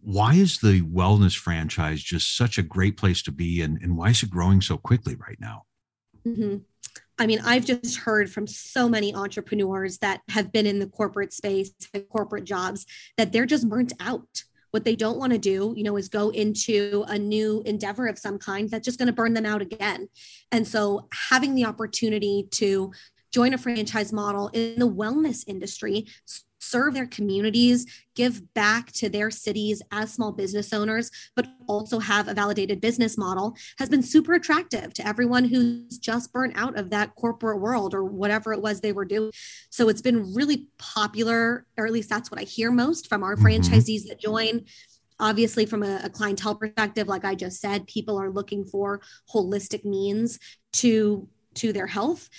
why 0.04 0.36
is 0.36 0.60
the 0.60 0.84
wellness 0.84 1.36
franchise 1.36 2.04
just 2.04 2.38
such 2.38 2.60
a 2.60 2.64
great 2.64 2.98
place 2.98 3.24
to 3.24 3.32
be, 3.32 3.64
and, 3.64 3.82
and 3.82 3.98
why 3.98 4.10
is 4.10 4.22
it 4.22 4.30
growing 4.30 4.62
so 4.62 4.78
quickly 4.78 5.16
right 5.16 5.40
now? 5.40 5.64
Mm-hmm. 6.24 6.58
I 7.22 7.28
mean, 7.28 7.40
I've 7.46 7.66
just 7.66 7.98
heard 7.98 8.32
from 8.32 8.48
so 8.48 8.90
many 8.90 9.14
entrepreneurs 9.14 10.00
that 10.00 10.22
have 10.30 10.52
been 10.52 10.66
in 10.66 10.80
the 10.80 10.88
corporate 10.88 11.34
space, 11.34 11.72
corporate 12.10 12.46
jobs, 12.46 12.88
that 13.16 13.32
they're 13.32 13.46
just 13.46 13.70
burnt 13.70 13.94
out. 14.00 14.44
What 14.72 14.86
they 14.86 14.96
don't 14.96 15.20
want 15.20 15.32
to 15.32 15.38
do, 15.38 15.76
you 15.78 15.84
know, 15.84 15.98
is 15.98 16.10
go 16.10 16.30
into 16.30 17.06
a 17.08 17.20
new 17.20 17.62
endeavor 17.64 18.08
of 18.08 18.18
some 18.18 18.40
kind 18.40 18.72
that's 18.72 18.86
just 18.86 18.98
going 18.98 19.06
to 19.06 19.14
burn 19.14 19.36
them 19.36 19.46
out 19.46 19.62
again. 19.62 20.08
And 20.52 20.68
so 20.68 21.10
having 21.30 21.54
the 21.54 21.66
opportunity 21.66 22.48
to 22.54 22.92
join 23.32 23.54
a 23.54 23.58
franchise 23.58 24.12
model 24.12 24.50
in 24.50 24.80
the 24.80 24.90
wellness 24.90 25.44
industry 25.48 26.06
serve 26.62 26.94
their 26.94 27.08
communities, 27.08 27.86
give 28.16 28.54
back 28.54 28.92
to 28.94 29.10
their 29.10 29.32
cities 29.32 29.82
as 29.92 30.14
small 30.14 30.32
business 30.32 30.72
owners, 30.72 31.12
but 31.36 31.48
also 31.68 32.00
have 32.00 32.28
a 32.28 32.34
validated 32.34 32.80
business 32.80 33.18
model 33.18 33.56
has 33.80 33.90
been 33.90 34.04
super 34.04 34.34
attractive 34.34 34.94
to 34.94 35.06
everyone 35.06 35.44
who's 35.44 35.98
just 35.98 36.32
burnt 36.32 36.54
out 36.56 36.78
of 36.78 36.90
that 36.92 37.16
corporate 37.16 37.60
world 37.60 37.94
or 37.94 38.06
whatever 38.06 38.54
it 38.54 38.62
was 38.62 38.80
they 38.80 38.94
were 38.94 39.06
doing. 39.06 39.32
So 39.70 39.90
it's 39.90 40.02
been 40.02 40.34
really 40.34 40.68
popular, 40.78 41.66
or 41.78 41.86
at 41.86 41.92
least 41.92 42.10
that's 42.10 42.30
what 42.30 42.40
I 42.40 42.44
hear 42.44 42.72
most 42.72 43.10
from 43.10 43.24
our 43.24 43.36
mm-hmm. 43.36 43.46
franchisees 43.46 44.08
that 44.08 44.20
join 44.20 44.66
obviously 45.20 45.68
from 45.68 45.84
a, 45.84 46.02
a, 46.04 46.10
clientele 46.10 46.56
perspective 46.56 47.08
like 47.08 47.24
i 47.24 47.36
just 47.36 47.62
said 47.62 47.86
people 47.86 48.20
are 48.20 48.32
looking 48.32 48.66
for 48.66 49.02
holistic 49.32 49.86
means 49.86 50.40
to 50.74 51.28
to 51.54 51.74
their 51.74 51.88
health 51.88 52.30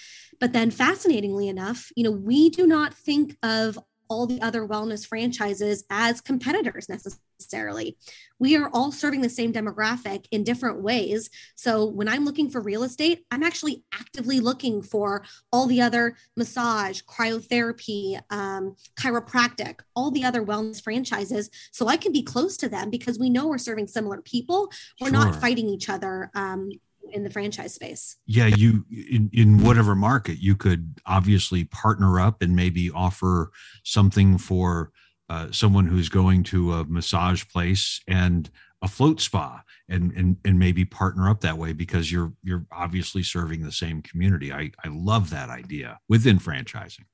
but 0.41 0.53
then 0.53 0.71
fascinatingly 0.71 1.49
enough 1.49 1.91
you 1.97 2.05
know 2.05 2.11
we 2.11 2.51
do 2.51 2.67
not 2.67 2.95
think 2.95 3.37
of 3.43 3.79
all 4.13 4.27
the 4.27 4.43
other 4.43 4.69
wellness 4.69 5.07
franchises 5.07 5.85
as 5.89 6.21
competitors 6.21 6.87
necessarily. 6.87 7.97
We 8.39 8.57
are 8.57 8.69
all 8.75 8.93
serving 8.93 9.23
the 9.23 9.31
same 9.31 9.55
demographic 9.55 10.27
in 10.31 10.45
different 10.45 10.83
ways. 10.83 11.31
So 11.55 11.87
when 11.87 12.09
I'm 12.09 12.27
looking 12.27 12.51
for 12.51 12.61
real 12.61 12.83
estate, 12.83 13.25
I'm 13.31 13.43
actually 13.43 13.85
actively 13.95 14.39
looking 14.39 14.83
for 14.83 15.25
all 15.51 15.67
the 15.67 15.81
other 15.81 16.15
massage, 16.37 17.01
cryotherapy, 17.03 18.21
um, 18.29 18.77
chiropractic, 19.01 19.81
all 19.97 20.11
the 20.11 20.25
other 20.25 20.45
wellness 20.45 20.83
franchises. 20.85 21.49
So 21.71 21.89
I 21.89 21.97
can 21.97 22.13
be 22.13 22.23
close 22.23 22.59
to 22.59 22.69
them 22.69 22.91
because 22.91 23.19
we 23.19 23.31
know 23.31 23.47
we're 23.49 23.57
serving 23.57 23.87
similar 23.87 24.21
people. 24.21 24.71
We're 25.01 25.09
sure. 25.09 25.19
not 25.19 25.41
fighting 25.41 25.71
each 25.71 25.89
other. 25.89 26.31
Um, 26.35 26.71
in 27.13 27.23
the 27.23 27.31
franchise 27.31 27.75
space. 27.75 28.17
Yeah, 28.27 28.47
you 28.47 28.85
in, 28.91 29.31
in 29.33 29.63
whatever 29.63 29.95
market 29.95 30.39
you 30.39 30.57
could 30.57 31.01
obviously 31.07 31.65
partner 31.65 32.21
up 32.21 32.43
and 32.43 32.57
maybe 32.57 32.91
offer 32.91 33.51
something 33.85 34.39
for 34.39 34.91
uh, 35.29 35.51
someone 35.51 35.87
who's 35.87 36.09
going 36.09 36.43
to 36.45 36.75
a 36.75 36.85
massage 36.85 37.45
place 37.49 38.01
and 38.09 38.51
a 38.83 38.89
float 38.89 39.21
spa 39.21 39.63
and, 39.89 40.13
and 40.13 40.37
and 40.45 40.59
maybe 40.59 40.85
partner 40.85 41.29
up 41.29 41.41
that 41.41 41.59
way 41.59 41.73
because 41.73 42.11
you're 42.11 42.33
you're 42.43 42.67
obviously 42.73 43.23
serving 43.23 43.63
the 43.63 43.73
same 43.73 44.03
community. 44.03 44.53
I 44.53 44.73
I 44.85 44.89
love 44.89 45.31
that 45.31 45.49
idea 45.49 46.01
within 46.09 46.39
franchising. 46.39 47.05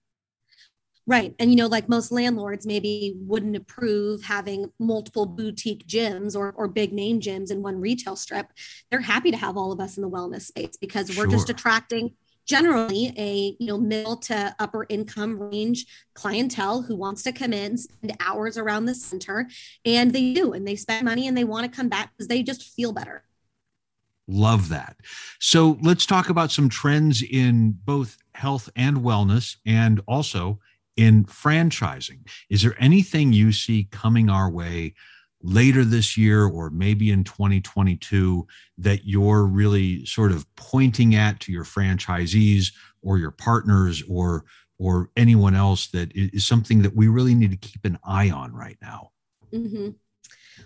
Right. 1.09 1.35
And, 1.39 1.49
you 1.49 1.57
know, 1.57 1.69
like 1.69 1.89
most 1.89 2.13
landlords 2.13 2.67
maybe 2.67 3.15
wouldn't 3.17 3.57
approve 3.57 4.23
having 4.23 4.71
multiple 4.79 5.25
boutique 5.25 5.87
gyms 5.87 6.37
or, 6.37 6.53
or 6.53 6.69
big 6.69 6.93
name 6.93 7.19
gyms 7.19 7.51
in 7.51 7.63
one 7.63 7.81
retail 7.81 8.15
strip. 8.15 8.53
They're 8.91 9.01
happy 9.01 9.31
to 9.31 9.37
have 9.39 9.57
all 9.57 9.73
of 9.73 9.81
us 9.81 9.97
in 9.97 10.03
the 10.03 10.11
wellness 10.11 10.43
space 10.43 10.77
because 10.77 11.17
we're 11.17 11.27
just 11.27 11.49
attracting 11.49 12.13
generally 12.45 13.15
a 13.17 13.57
you 13.59 13.67
know 13.67 13.79
middle 13.79 14.17
to 14.17 14.55
upper 14.59 14.87
income 14.89 15.39
range 15.39 15.87
clientele 16.15 16.81
who 16.81 16.97
wants 16.97 17.23
to 17.23 17.31
come 17.31 17.53
in 17.53 17.77
spend 17.77 18.17
hours 18.21 18.57
around 18.57 18.87
the 18.87 18.95
center 18.95 19.47
and 19.85 20.15
they 20.15 20.33
do 20.33 20.55
and 20.55 20.67
they 20.67 20.75
spend 20.75 21.05
money 21.05 21.29
and 21.29 21.37
they 21.37 21.45
want 21.45 21.71
to 21.71 21.77
come 21.77 21.91
back 21.91 22.11
because 22.17 22.27
they 22.27 22.43
just 22.43 22.75
feel 22.75 22.91
better 22.91 23.23
love 24.29 24.71
that 24.71 24.97
so 25.39 25.79
let's 25.83 26.07
talk 26.07 26.31
about 26.31 26.51
some 26.51 26.71
trends 26.71 27.23
in 27.23 27.79
both 27.85 28.17
health 28.35 28.71
and 28.77 28.97
wellness 28.97 29.57
and 29.67 30.01
also 30.09 30.59
in 30.99 31.25
franchising. 31.25 32.29
Is 32.51 32.63
there 32.63 32.75
anything 32.79 33.33
you 33.33 33.53
see 33.53 33.89
coming 33.93 34.29
our 34.29 34.51
way 34.51 34.95
later 35.41 35.85
this 35.85 36.17
year 36.17 36.45
or 36.45 36.69
maybe 36.71 37.13
in 37.13 37.23
2022 37.23 38.45
that 38.79 39.05
you're 39.05 39.45
really 39.45 40.05
sort 40.05 40.33
of 40.33 40.45
pointing 40.57 41.15
at 41.15 41.39
to 41.39 41.53
your 41.53 41.65
franchisees 41.65 42.73
or 43.03 43.19
your 43.19 43.31
partners 43.31 44.03
or 44.09 44.45
or 44.81 45.11
anyone 45.17 45.55
else 45.55 45.89
that 45.89 46.11
is 46.15 46.45
something 46.45 46.83
that 46.83 46.95
we 46.95 47.07
really 47.07 47.35
need 47.35 47.53
to 47.53 47.57
keep 47.57 47.85
an 47.85 47.97
eye 48.05 48.31
on 48.31 48.53
right 48.53 48.79
now 48.83 49.11
mm-hmm. 49.53 49.91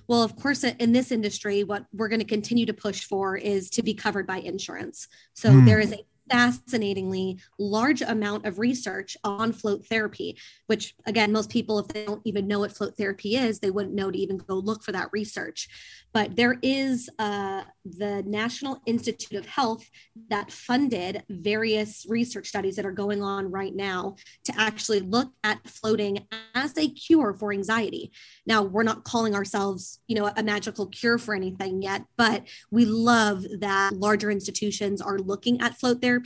well 0.07 0.23
of 0.23 0.35
course 0.37 0.65
in 0.65 0.93
this 0.93 1.13
industry 1.13 1.65
what 1.65 1.85
we're 1.93 2.09
going 2.09 2.19
to 2.19 2.25
continue 2.25 2.65
to 2.65 2.73
push 2.73 3.05
for 3.05 3.37
is 3.37 3.69
to 3.69 3.83
be 3.83 3.93
covered 3.93 4.27
by 4.27 4.39
insurance 4.39 5.07
so 5.35 5.51
mm. 5.51 5.67
there 5.67 5.81
is 5.81 5.93
a 5.93 5.99
fascinatingly 6.33 7.39
large 7.59 8.01
amount 8.01 8.47
of 8.47 8.59
research 8.59 9.17
on 9.23 9.53
float 9.53 9.85
therapy, 9.87 10.39
which 10.67 10.95
again, 11.07 11.31
most 11.31 11.51
people, 11.51 11.79
if 11.79 11.89
they 11.89 12.07
don't 12.07 12.23
even 12.25 12.49
know 12.49 12.61
what 12.61 12.73
float 12.73 12.97
therapy 12.97 13.37
is, 13.37 13.61
they 13.61 13.71
wouldn't 13.71 13.95
know 13.95 14.11
to 14.11 14.19
even 14.19 14.39
go 14.39 14.55
look 14.55 14.83
for 14.83 14.93
that 14.93 15.11
research. 15.13 15.69
But 16.15 16.37
there 16.37 16.59
is 16.63 17.09
uh, 17.19 17.63
the 17.85 18.23
National 18.27 18.81
Institute 18.87 19.39
of 19.39 19.47
Health 19.47 19.89
that 20.29 20.53
funded 20.53 21.23
various 21.29 22.07
research 22.09 22.49
studies 22.49 22.77
that 22.77 22.87
are 22.87 22.93
going 22.93 23.23
on 23.23 23.51
right 23.51 23.75
now 23.75 24.17
to 24.45 24.53
actually 24.59 25.01
look 25.01 25.33
at 25.43 25.67
floating 25.67 26.27
as 26.55 26.77
a 26.77 26.89
cure 26.89 27.35
for 27.35 27.53
anxiety. 27.53 28.13
Now, 28.47 28.63
we're 28.63 28.83
not 28.83 29.05
calling 29.05 29.35
ourselves, 29.35 30.01
you 30.07 30.17
know, 30.17 30.31
a 30.37 30.43
magical 30.43 30.87
cure 30.87 31.19
for 31.19 31.35
anything 31.35 31.83
yet, 31.83 32.05
but 32.17 32.47
we 32.71 32.85
love 32.85 33.45
that 33.61 33.95
larger 33.95 34.31
institutions 34.31 35.01
are 35.01 35.19
looking 35.19 35.61
at 35.61 35.79
float 35.79 36.03
therapy, 36.03 36.22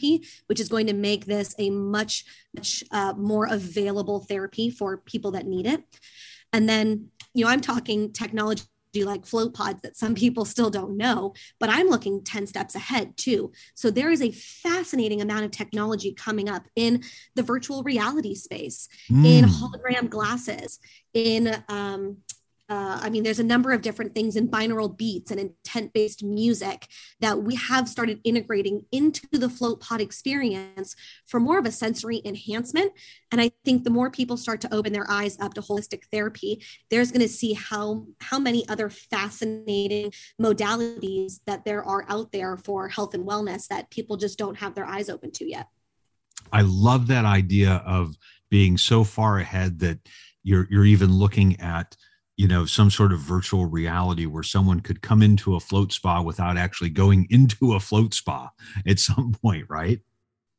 which 0.46 0.60
is 0.60 0.68
going 0.68 0.86
to 0.86 0.94
make 0.94 1.26
this 1.26 1.54
a 1.58 1.70
much, 1.70 2.24
much 2.54 2.84
uh, 2.90 3.14
more 3.16 3.46
available 3.46 4.20
therapy 4.20 4.70
for 4.70 4.98
people 4.98 5.32
that 5.32 5.46
need 5.46 5.66
it. 5.66 5.82
And 6.52 6.68
then, 6.68 7.08
you 7.34 7.44
know, 7.44 7.50
I'm 7.50 7.60
talking 7.60 8.12
technology 8.12 8.62
like 9.04 9.26
float 9.26 9.52
pods 9.54 9.82
that 9.82 9.96
some 9.96 10.14
people 10.24 10.44
still 10.44 10.70
don't 10.70 10.96
know, 10.96 11.34
but 11.58 11.70
I'm 11.70 11.88
looking 11.88 12.22
10 12.22 12.46
steps 12.46 12.74
ahead 12.74 13.16
too. 13.16 13.52
So 13.74 13.90
there 13.90 14.10
is 14.10 14.22
a 14.22 14.30
fascinating 14.30 15.20
amount 15.20 15.44
of 15.44 15.50
technology 15.50 16.12
coming 16.12 16.48
up 16.48 16.66
in 16.76 17.02
the 17.34 17.42
virtual 17.42 17.82
reality 17.82 18.34
space, 18.34 18.88
mm. 19.10 19.24
in 19.26 19.44
hologram 19.44 20.08
glasses, 20.08 20.78
in 21.12 21.62
um, 21.68 22.18
uh, 22.68 22.98
I 23.00 23.10
mean, 23.10 23.22
there's 23.22 23.38
a 23.38 23.44
number 23.44 23.70
of 23.70 23.80
different 23.80 24.14
things 24.14 24.34
in 24.34 24.48
binaural 24.48 24.94
beats 24.96 25.30
and 25.30 25.38
intent 25.38 25.92
based 25.92 26.24
music 26.24 26.88
that 27.20 27.42
we 27.42 27.54
have 27.54 27.88
started 27.88 28.20
integrating 28.24 28.84
into 28.90 29.26
the 29.30 29.48
float 29.48 29.80
pod 29.80 30.00
experience 30.00 30.96
for 31.26 31.38
more 31.38 31.58
of 31.58 31.66
a 31.66 31.70
sensory 31.70 32.20
enhancement. 32.24 32.92
And 33.30 33.40
I 33.40 33.52
think 33.64 33.84
the 33.84 33.90
more 33.90 34.10
people 34.10 34.36
start 34.36 34.60
to 34.62 34.74
open 34.74 34.92
their 34.92 35.08
eyes 35.08 35.38
up 35.40 35.54
to 35.54 35.60
holistic 35.60 36.02
therapy, 36.10 36.64
there's 36.90 37.12
going 37.12 37.22
to 37.22 37.28
see 37.28 37.52
how, 37.52 38.06
how 38.20 38.40
many 38.40 38.68
other 38.68 38.90
fascinating 38.90 40.12
modalities 40.40 41.40
that 41.46 41.64
there 41.64 41.84
are 41.84 42.04
out 42.08 42.32
there 42.32 42.56
for 42.56 42.88
health 42.88 43.14
and 43.14 43.26
wellness 43.26 43.68
that 43.68 43.90
people 43.90 44.16
just 44.16 44.38
don't 44.38 44.56
have 44.56 44.74
their 44.74 44.86
eyes 44.86 45.08
open 45.08 45.30
to 45.32 45.48
yet. 45.48 45.68
I 46.52 46.62
love 46.62 47.06
that 47.08 47.24
idea 47.24 47.82
of 47.86 48.16
being 48.50 48.76
so 48.76 49.04
far 49.04 49.38
ahead 49.38 49.78
that 49.80 50.00
you're, 50.42 50.66
you're 50.70 50.84
even 50.84 51.12
looking 51.12 51.60
at 51.60 51.96
you 52.36 52.46
know 52.46 52.66
some 52.66 52.90
sort 52.90 53.12
of 53.12 53.18
virtual 53.18 53.66
reality 53.66 54.26
where 54.26 54.42
someone 54.42 54.80
could 54.80 55.02
come 55.02 55.22
into 55.22 55.56
a 55.56 55.60
float 55.60 55.92
spa 55.92 56.20
without 56.20 56.56
actually 56.56 56.90
going 56.90 57.26
into 57.30 57.74
a 57.74 57.80
float 57.80 58.14
spa 58.14 58.50
at 58.86 58.98
some 58.98 59.32
point 59.32 59.66
right? 59.68 60.00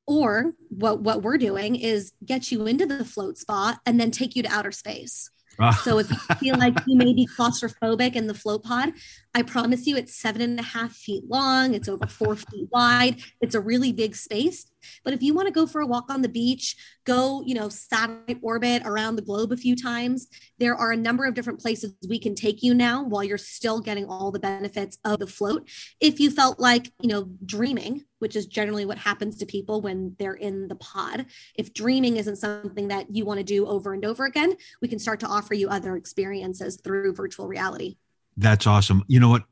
Or 0.05 0.53
what 0.69 1.01
what 1.01 1.22
we're 1.22 1.38
doing 1.38 1.75
is 1.75 2.13
get 2.24 2.51
you 2.51 2.65
into 2.65 2.86
the 2.86 3.03
float 3.03 3.38
spa 3.38 3.77
and 3.86 4.00
then 4.00 4.12
take 4.12 4.36
you 4.36 4.43
to 4.43 4.50
outer 4.50 4.72
space. 4.72 5.29
Ah. 5.60 5.79
So 5.84 5.98
if 5.98 6.10
you 6.10 6.17
feel 6.36 6.57
like 6.57 6.77
you 6.86 6.96
may 6.96 7.13
be 7.13 7.27
claustrophobic 7.27 8.15
in 8.15 8.27
the 8.27 8.34
float 8.34 8.63
pod, 8.63 8.93
I 9.38 9.44
promise 9.44 9.86
you 9.86 9.96
it's 9.96 10.15
seven 10.15 10.41
and 10.41 10.60
a 10.60 10.63
half 10.63 10.94
feet 10.94 11.24
long. 11.29 11.75
It's 11.75 11.88
over 11.88 12.08
four 12.08 12.36
feet 12.36 12.70
wide. 12.72 13.22
It's 13.39 13.53
a 13.53 13.60
really 13.60 13.94
big 13.94 14.15
space. 14.15 14.65
But 15.03 15.13
if 15.13 15.22
you 15.22 15.36
want 15.36 15.48
to 15.48 15.53
go 15.53 15.67
for 15.67 15.79
a 15.79 15.86
walk 15.86 16.10
on 16.10 16.24
the 16.24 16.27
beach, 16.27 16.75
go, 17.06 17.44
you 17.46 17.53
know, 17.53 17.70
satellite 17.70 18.39
orbit 18.41 18.82
around 18.84 19.15
the 19.15 19.22
globe 19.22 19.51
a 19.51 19.58
few 19.58 19.75
times, 19.75 20.25
there 20.58 20.75
are 20.75 20.91
a 20.91 20.98
number 20.98 21.24
of 21.24 21.36
different 21.36 21.60
places 21.60 21.94
we 22.10 22.17
can 22.17 22.34
take 22.34 22.63
you 22.63 22.74
now 22.74 23.03
while 23.03 23.24
you're 23.24 23.38
still 23.38 23.79
getting 23.79 24.05
all 24.05 24.31
the 24.31 24.40
benefits 24.40 24.98
of 25.05 25.20
the 25.20 25.27
float. 25.27 25.70
If 26.01 26.20
you 26.20 26.31
felt 26.31 26.59
like, 26.59 26.92
you 27.00 27.09
know, 27.09 27.29
dreaming, 27.46 28.05
which 28.18 28.35
is 28.35 28.48
generally 28.48 28.85
what 28.85 28.98
happens 28.98 29.38
to 29.38 29.46
people 29.46 29.81
when 29.81 30.16
they're 30.18 30.33
in 30.33 30.68
the 30.68 30.77
pod, 30.77 31.27
if 31.53 31.75
dreaming 31.75 32.18
isn't 32.18 32.38
something 32.38 32.88
that 32.88 33.16
you 33.16 33.24
want 33.24 33.38
to 33.38 33.44
do 33.44 33.68
over 33.68 33.94
and 33.94 34.03
over 34.03 34.25
again, 34.25 34.55
we 34.81 34.88
can 34.88 34.98
start 34.98 35.20
to 35.20 35.27
offer 35.27 35.53
you 35.53 35.70
other 35.70 35.96
experiences 35.96 36.81
through 36.83 37.14
virtual 37.14 37.48
reality. 37.48 37.98
That's 38.38 38.68
awesome. 38.68 39.04
You 39.08 39.20
know 39.20 39.30
what? 39.30 39.44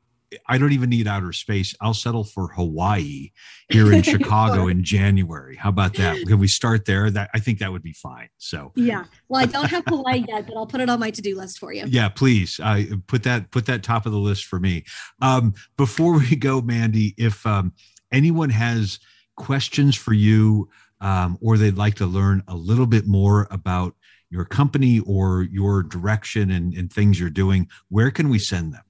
I 0.48 0.58
don't 0.58 0.72
even 0.72 0.90
need 0.90 1.06
outer 1.06 1.32
space. 1.32 1.74
I'll 1.80 1.94
settle 1.94 2.24
for 2.24 2.48
Hawaii 2.48 3.30
here 3.68 3.92
in 3.92 4.02
Chicago 4.14 4.66
in 4.66 4.82
January. 4.82 5.56
How 5.56 5.68
about 5.68 5.94
that? 5.94 6.26
Can 6.26 6.38
we 6.38 6.48
start 6.48 6.84
there? 6.84 7.10
That 7.10 7.30
I 7.32 7.38
think 7.38 7.60
that 7.60 7.70
would 7.70 7.82
be 7.82 7.92
fine. 7.92 8.28
So 8.38 8.72
yeah. 8.74 9.04
Well, 9.28 9.40
I 9.42 9.46
don't 9.46 9.70
have 9.70 9.84
Hawaii 9.88 10.24
yet, 10.26 10.46
but 10.46 10.56
I'll 10.56 10.66
put 10.66 10.80
it 10.80 10.90
on 10.90 10.98
my 10.98 11.10
to-do 11.10 11.36
list 11.36 11.58
for 11.58 11.72
you. 11.72 11.84
Yeah, 11.86 12.08
please. 12.08 12.60
I 12.62 12.88
uh, 12.92 12.96
put 13.06 13.22
that 13.22 13.50
put 13.50 13.66
that 13.66 13.82
top 13.82 14.04
of 14.04 14.12
the 14.12 14.18
list 14.18 14.46
for 14.46 14.58
me. 14.58 14.84
Um, 15.22 15.54
before 15.76 16.18
we 16.18 16.34
go, 16.34 16.60
Mandy, 16.60 17.14
if 17.16 17.46
um, 17.46 17.72
anyone 18.10 18.50
has 18.50 18.98
questions 19.36 19.94
for 19.94 20.12
you 20.12 20.68
um, 21.00 21.38
or 21.40 21.56
they'd 21.56 21.76
like 21.76 21.94
to 21.96 22.06
learn 22.06 22.42
a 22.48 22.56
little 22.56 22.86
bit 22.86 23.06
more 23.06 23.46
about 23.50 23.94
your 24.30 24.44
company 24.44 25.00
or 25.00 25.42
your 25.42 25.82
direction 25.82 26.50
and, 26.50 26.74
and 26.74 26.92
things 26.92 27.18
you're 27.20 27.30
doing, 27.30 27.68
where 27.88 28.10
can 28.10 28.28
we 28.28 28.38
send 28.38 28.72
them? 28.72 28.82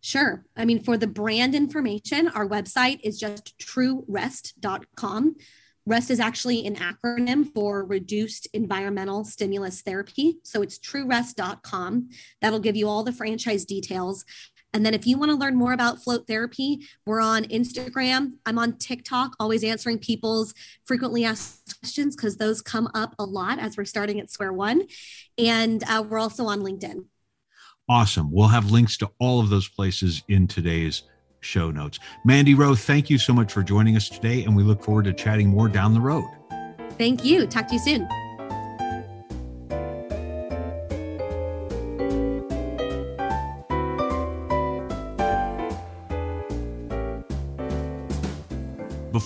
Sure. 0.00 0.44
I 0.56 0.64
mean, 0.64 0.82
for 0.82 0.96
the 0.96 1.08
brand 1.08 1.54
information, 1.54 2.28
our 2.28 2.48
website 2.48 3.00
is 3.02 3.18
just 3.18 3.58
truerest.com. 3.58 5.36
REST 5.88 6.10
is 6.10 6.20
actually 6.20 6.66
an 6.66 6.76
acronym 6.76 7.52
for 7.52 7.84
Reduced 7.84 8.48
Environmental 8.52 9.24
Stimulus 9.24 9.82
Therapy. 9.82 10.38
So 10.42 10.62
it's 10.62 10.78
truerest.com. 10.78 12.10
That'll 12.40 12.58
give 12.58 12.76
you 12.76 12.88
all 12.88 13.04
the 13.04 13.12
franchise 13.12 13.64
details. 13.64 14.24
And 14.76 14.84
then 14.84 14.92
if 14.92 15.06
you 15.06 15.16
want 15.16 15.30
to 15.30 15.36
learn 15.38 15.56
more 15.56 15.72
about 15.72 16.02
float 16.02 16.26
therapy, 16.26 16.86
we're 17.06 17.22
on 17.22 17.44
Instagram. 17.44 18.34
I'm 18.44 18.58
on 18.58 18.76
TikTok, 18.76 19.34
always 19.40 19.64
answering 19.64 19.98
people's 19.98 20.52
frequently 20.84 21.24
asked 21.24 21.80
questions 21.80 22.14
because 22.14 22.36
those 22.36 22.60
come 22.60 22.86
up 22.92 23.14
a 23.18 23.24
lot 23.24 23.58
as 23.58 23.78
we're 23.78 23.86
starting 23.86 24.20
at 24.20 24.30
square 24.30 24.52
one. 24.52 24.82
And 25.38 25.82
uh, 25.88 26.04
we're 26.06 26.18
also 26.18 26.44
on 26.44 26.60
LinkedIn. 26.60 27.06
Awesome. 27.88 28.30
We'll 28.30 28.48
have 28.48 28.70
links 28.70 28.98
to 28.98 29.10
all 29.18 29.40
of 29.40 29.48
those 29.48 29.66
places 29.66 30.22
in 30.28 30.46
today's 30.46 31.04
show 31.40 31.70
notes. 31.70 31.98
Mandy 32.26 32.52
Rowe, 32.52 32.74
thank 32.74 33.08
you 33.08 33.16
so 33.16 33.32
much 33.32 33.54
for 33.54 33.62
joining 33.62 33.96
us 33.96 34.10
today, 34.10 34.44
and 34.44 34.54
we 34.54 34.62
look 34.62 34.84
forward 34.84 35.06
to 35.06 35.14
chatting 35.14 35.48
more 35.48 35.70
down 35.70 35.94
the 35.94 36.00
road. 36.00 36.28
Thank 36.98 37.24
you. 37.24 37.46
Talk 37.46 37.66
to 37.68 37.74
you 37.74 37.80
soon. 37.80 38.25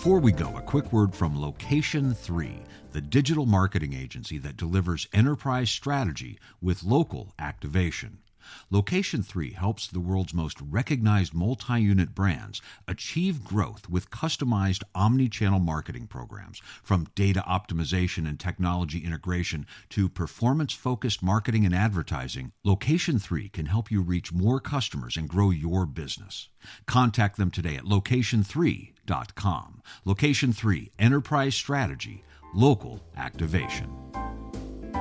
Before 0.00 0.18
we 0.18 0.32
go, 0.32 0.56
a 0.56 0.62
quick 0.62 0.94
word 0.94 1.14
from 1.14 1.38
Location 1.38 2.14
3, 2.14 2.62
the 2.92 3.02
digital 3.02 3.44
marketing 3.44 3.92
agency 3.92 4.38
that 4.38 4.56
delivers 4.56 5.06
enterprise 5.12 5.70
strategy 5.70 6.38
with 6.62 6.82
local 6.82 7.34
activation. 7.38 8.16
Location 8.70 9.22
3 9.22 9.52
helps 9.52 9.86
the 9.86 10.00
world's 10.00 10.34
most 10.34 10.58
recognized 10.60 11.34
multi 11.34 11.80
unit 11.80 12.14
brands 12.14 12.60
achieve 12.86 13.44
growth 13.44 13.88
with 13.88 14.10
customized 14.10 14.82
omni 14.94 15.28
channel 15.28 15.58
marketing 15.58 16.06
programs. 16.06 16.60
From 16.82 17.08
data 17.14 17.44
optimization 17.46 18.28
and 18.28 18.38
technology 18.38 19.04
integration 19.04 19.66
to 19.90 20.08
performance 20.08 20.72
focused 20.72 21.22
marketing 21.22 21.64
and 21.64 21.74
advertising, 21.74 22.52
Location 22.64 23.18
3 23.18 23.48
can 23.48 23.66
help 23.66 23.90
you 23.90 24.02
reach 24.02 24.32
more 24.32 24.60
customers 24.60 25.16
and 25.16 25.28
grow 25.28 25.50
your 25.50 25.86
business. 25.86 26.48
Contact 26.86 27.36
them 27.36 27.50
today 27.50 27.76
at 27.76 27.84
location3.com. 27.84 29.82
Location 30.04 30.52
3 30.52 30.90
Enterprise 30.98 31.54
Strategy, 31.54 32.24
Local 32.54 33.00
Activation. 33.16 33.90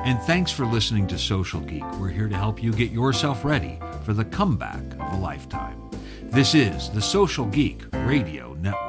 And 0.06 0.18
thanks 0.22 0.50
for 0.50 0.66
listening 0.66 1.08
to 1.08 1.18
Social 1.18 1.60
Geek. 1.60 1.84
We're 2.00 2.10
here 2.10 2.30
to 2.30 2.36
help 2.36 2.64
you 2.64 2.72
get 2.72 2.90
yourself 2.92 3.44
ready 3.44 3.78
for 4.04 4.14
the 4.14 4.24
comeback 4.24 4.82
of 4.94 5.14
a 5.14 5.18
lifetime. 5.18 5.90
This 6.24 6.56
is 6.56 6.90
the 6.90 7.02
Social 7.02 7.46
Geek 7.46 7.84
Radio 7.94 8.54
Network. 8.54 8.89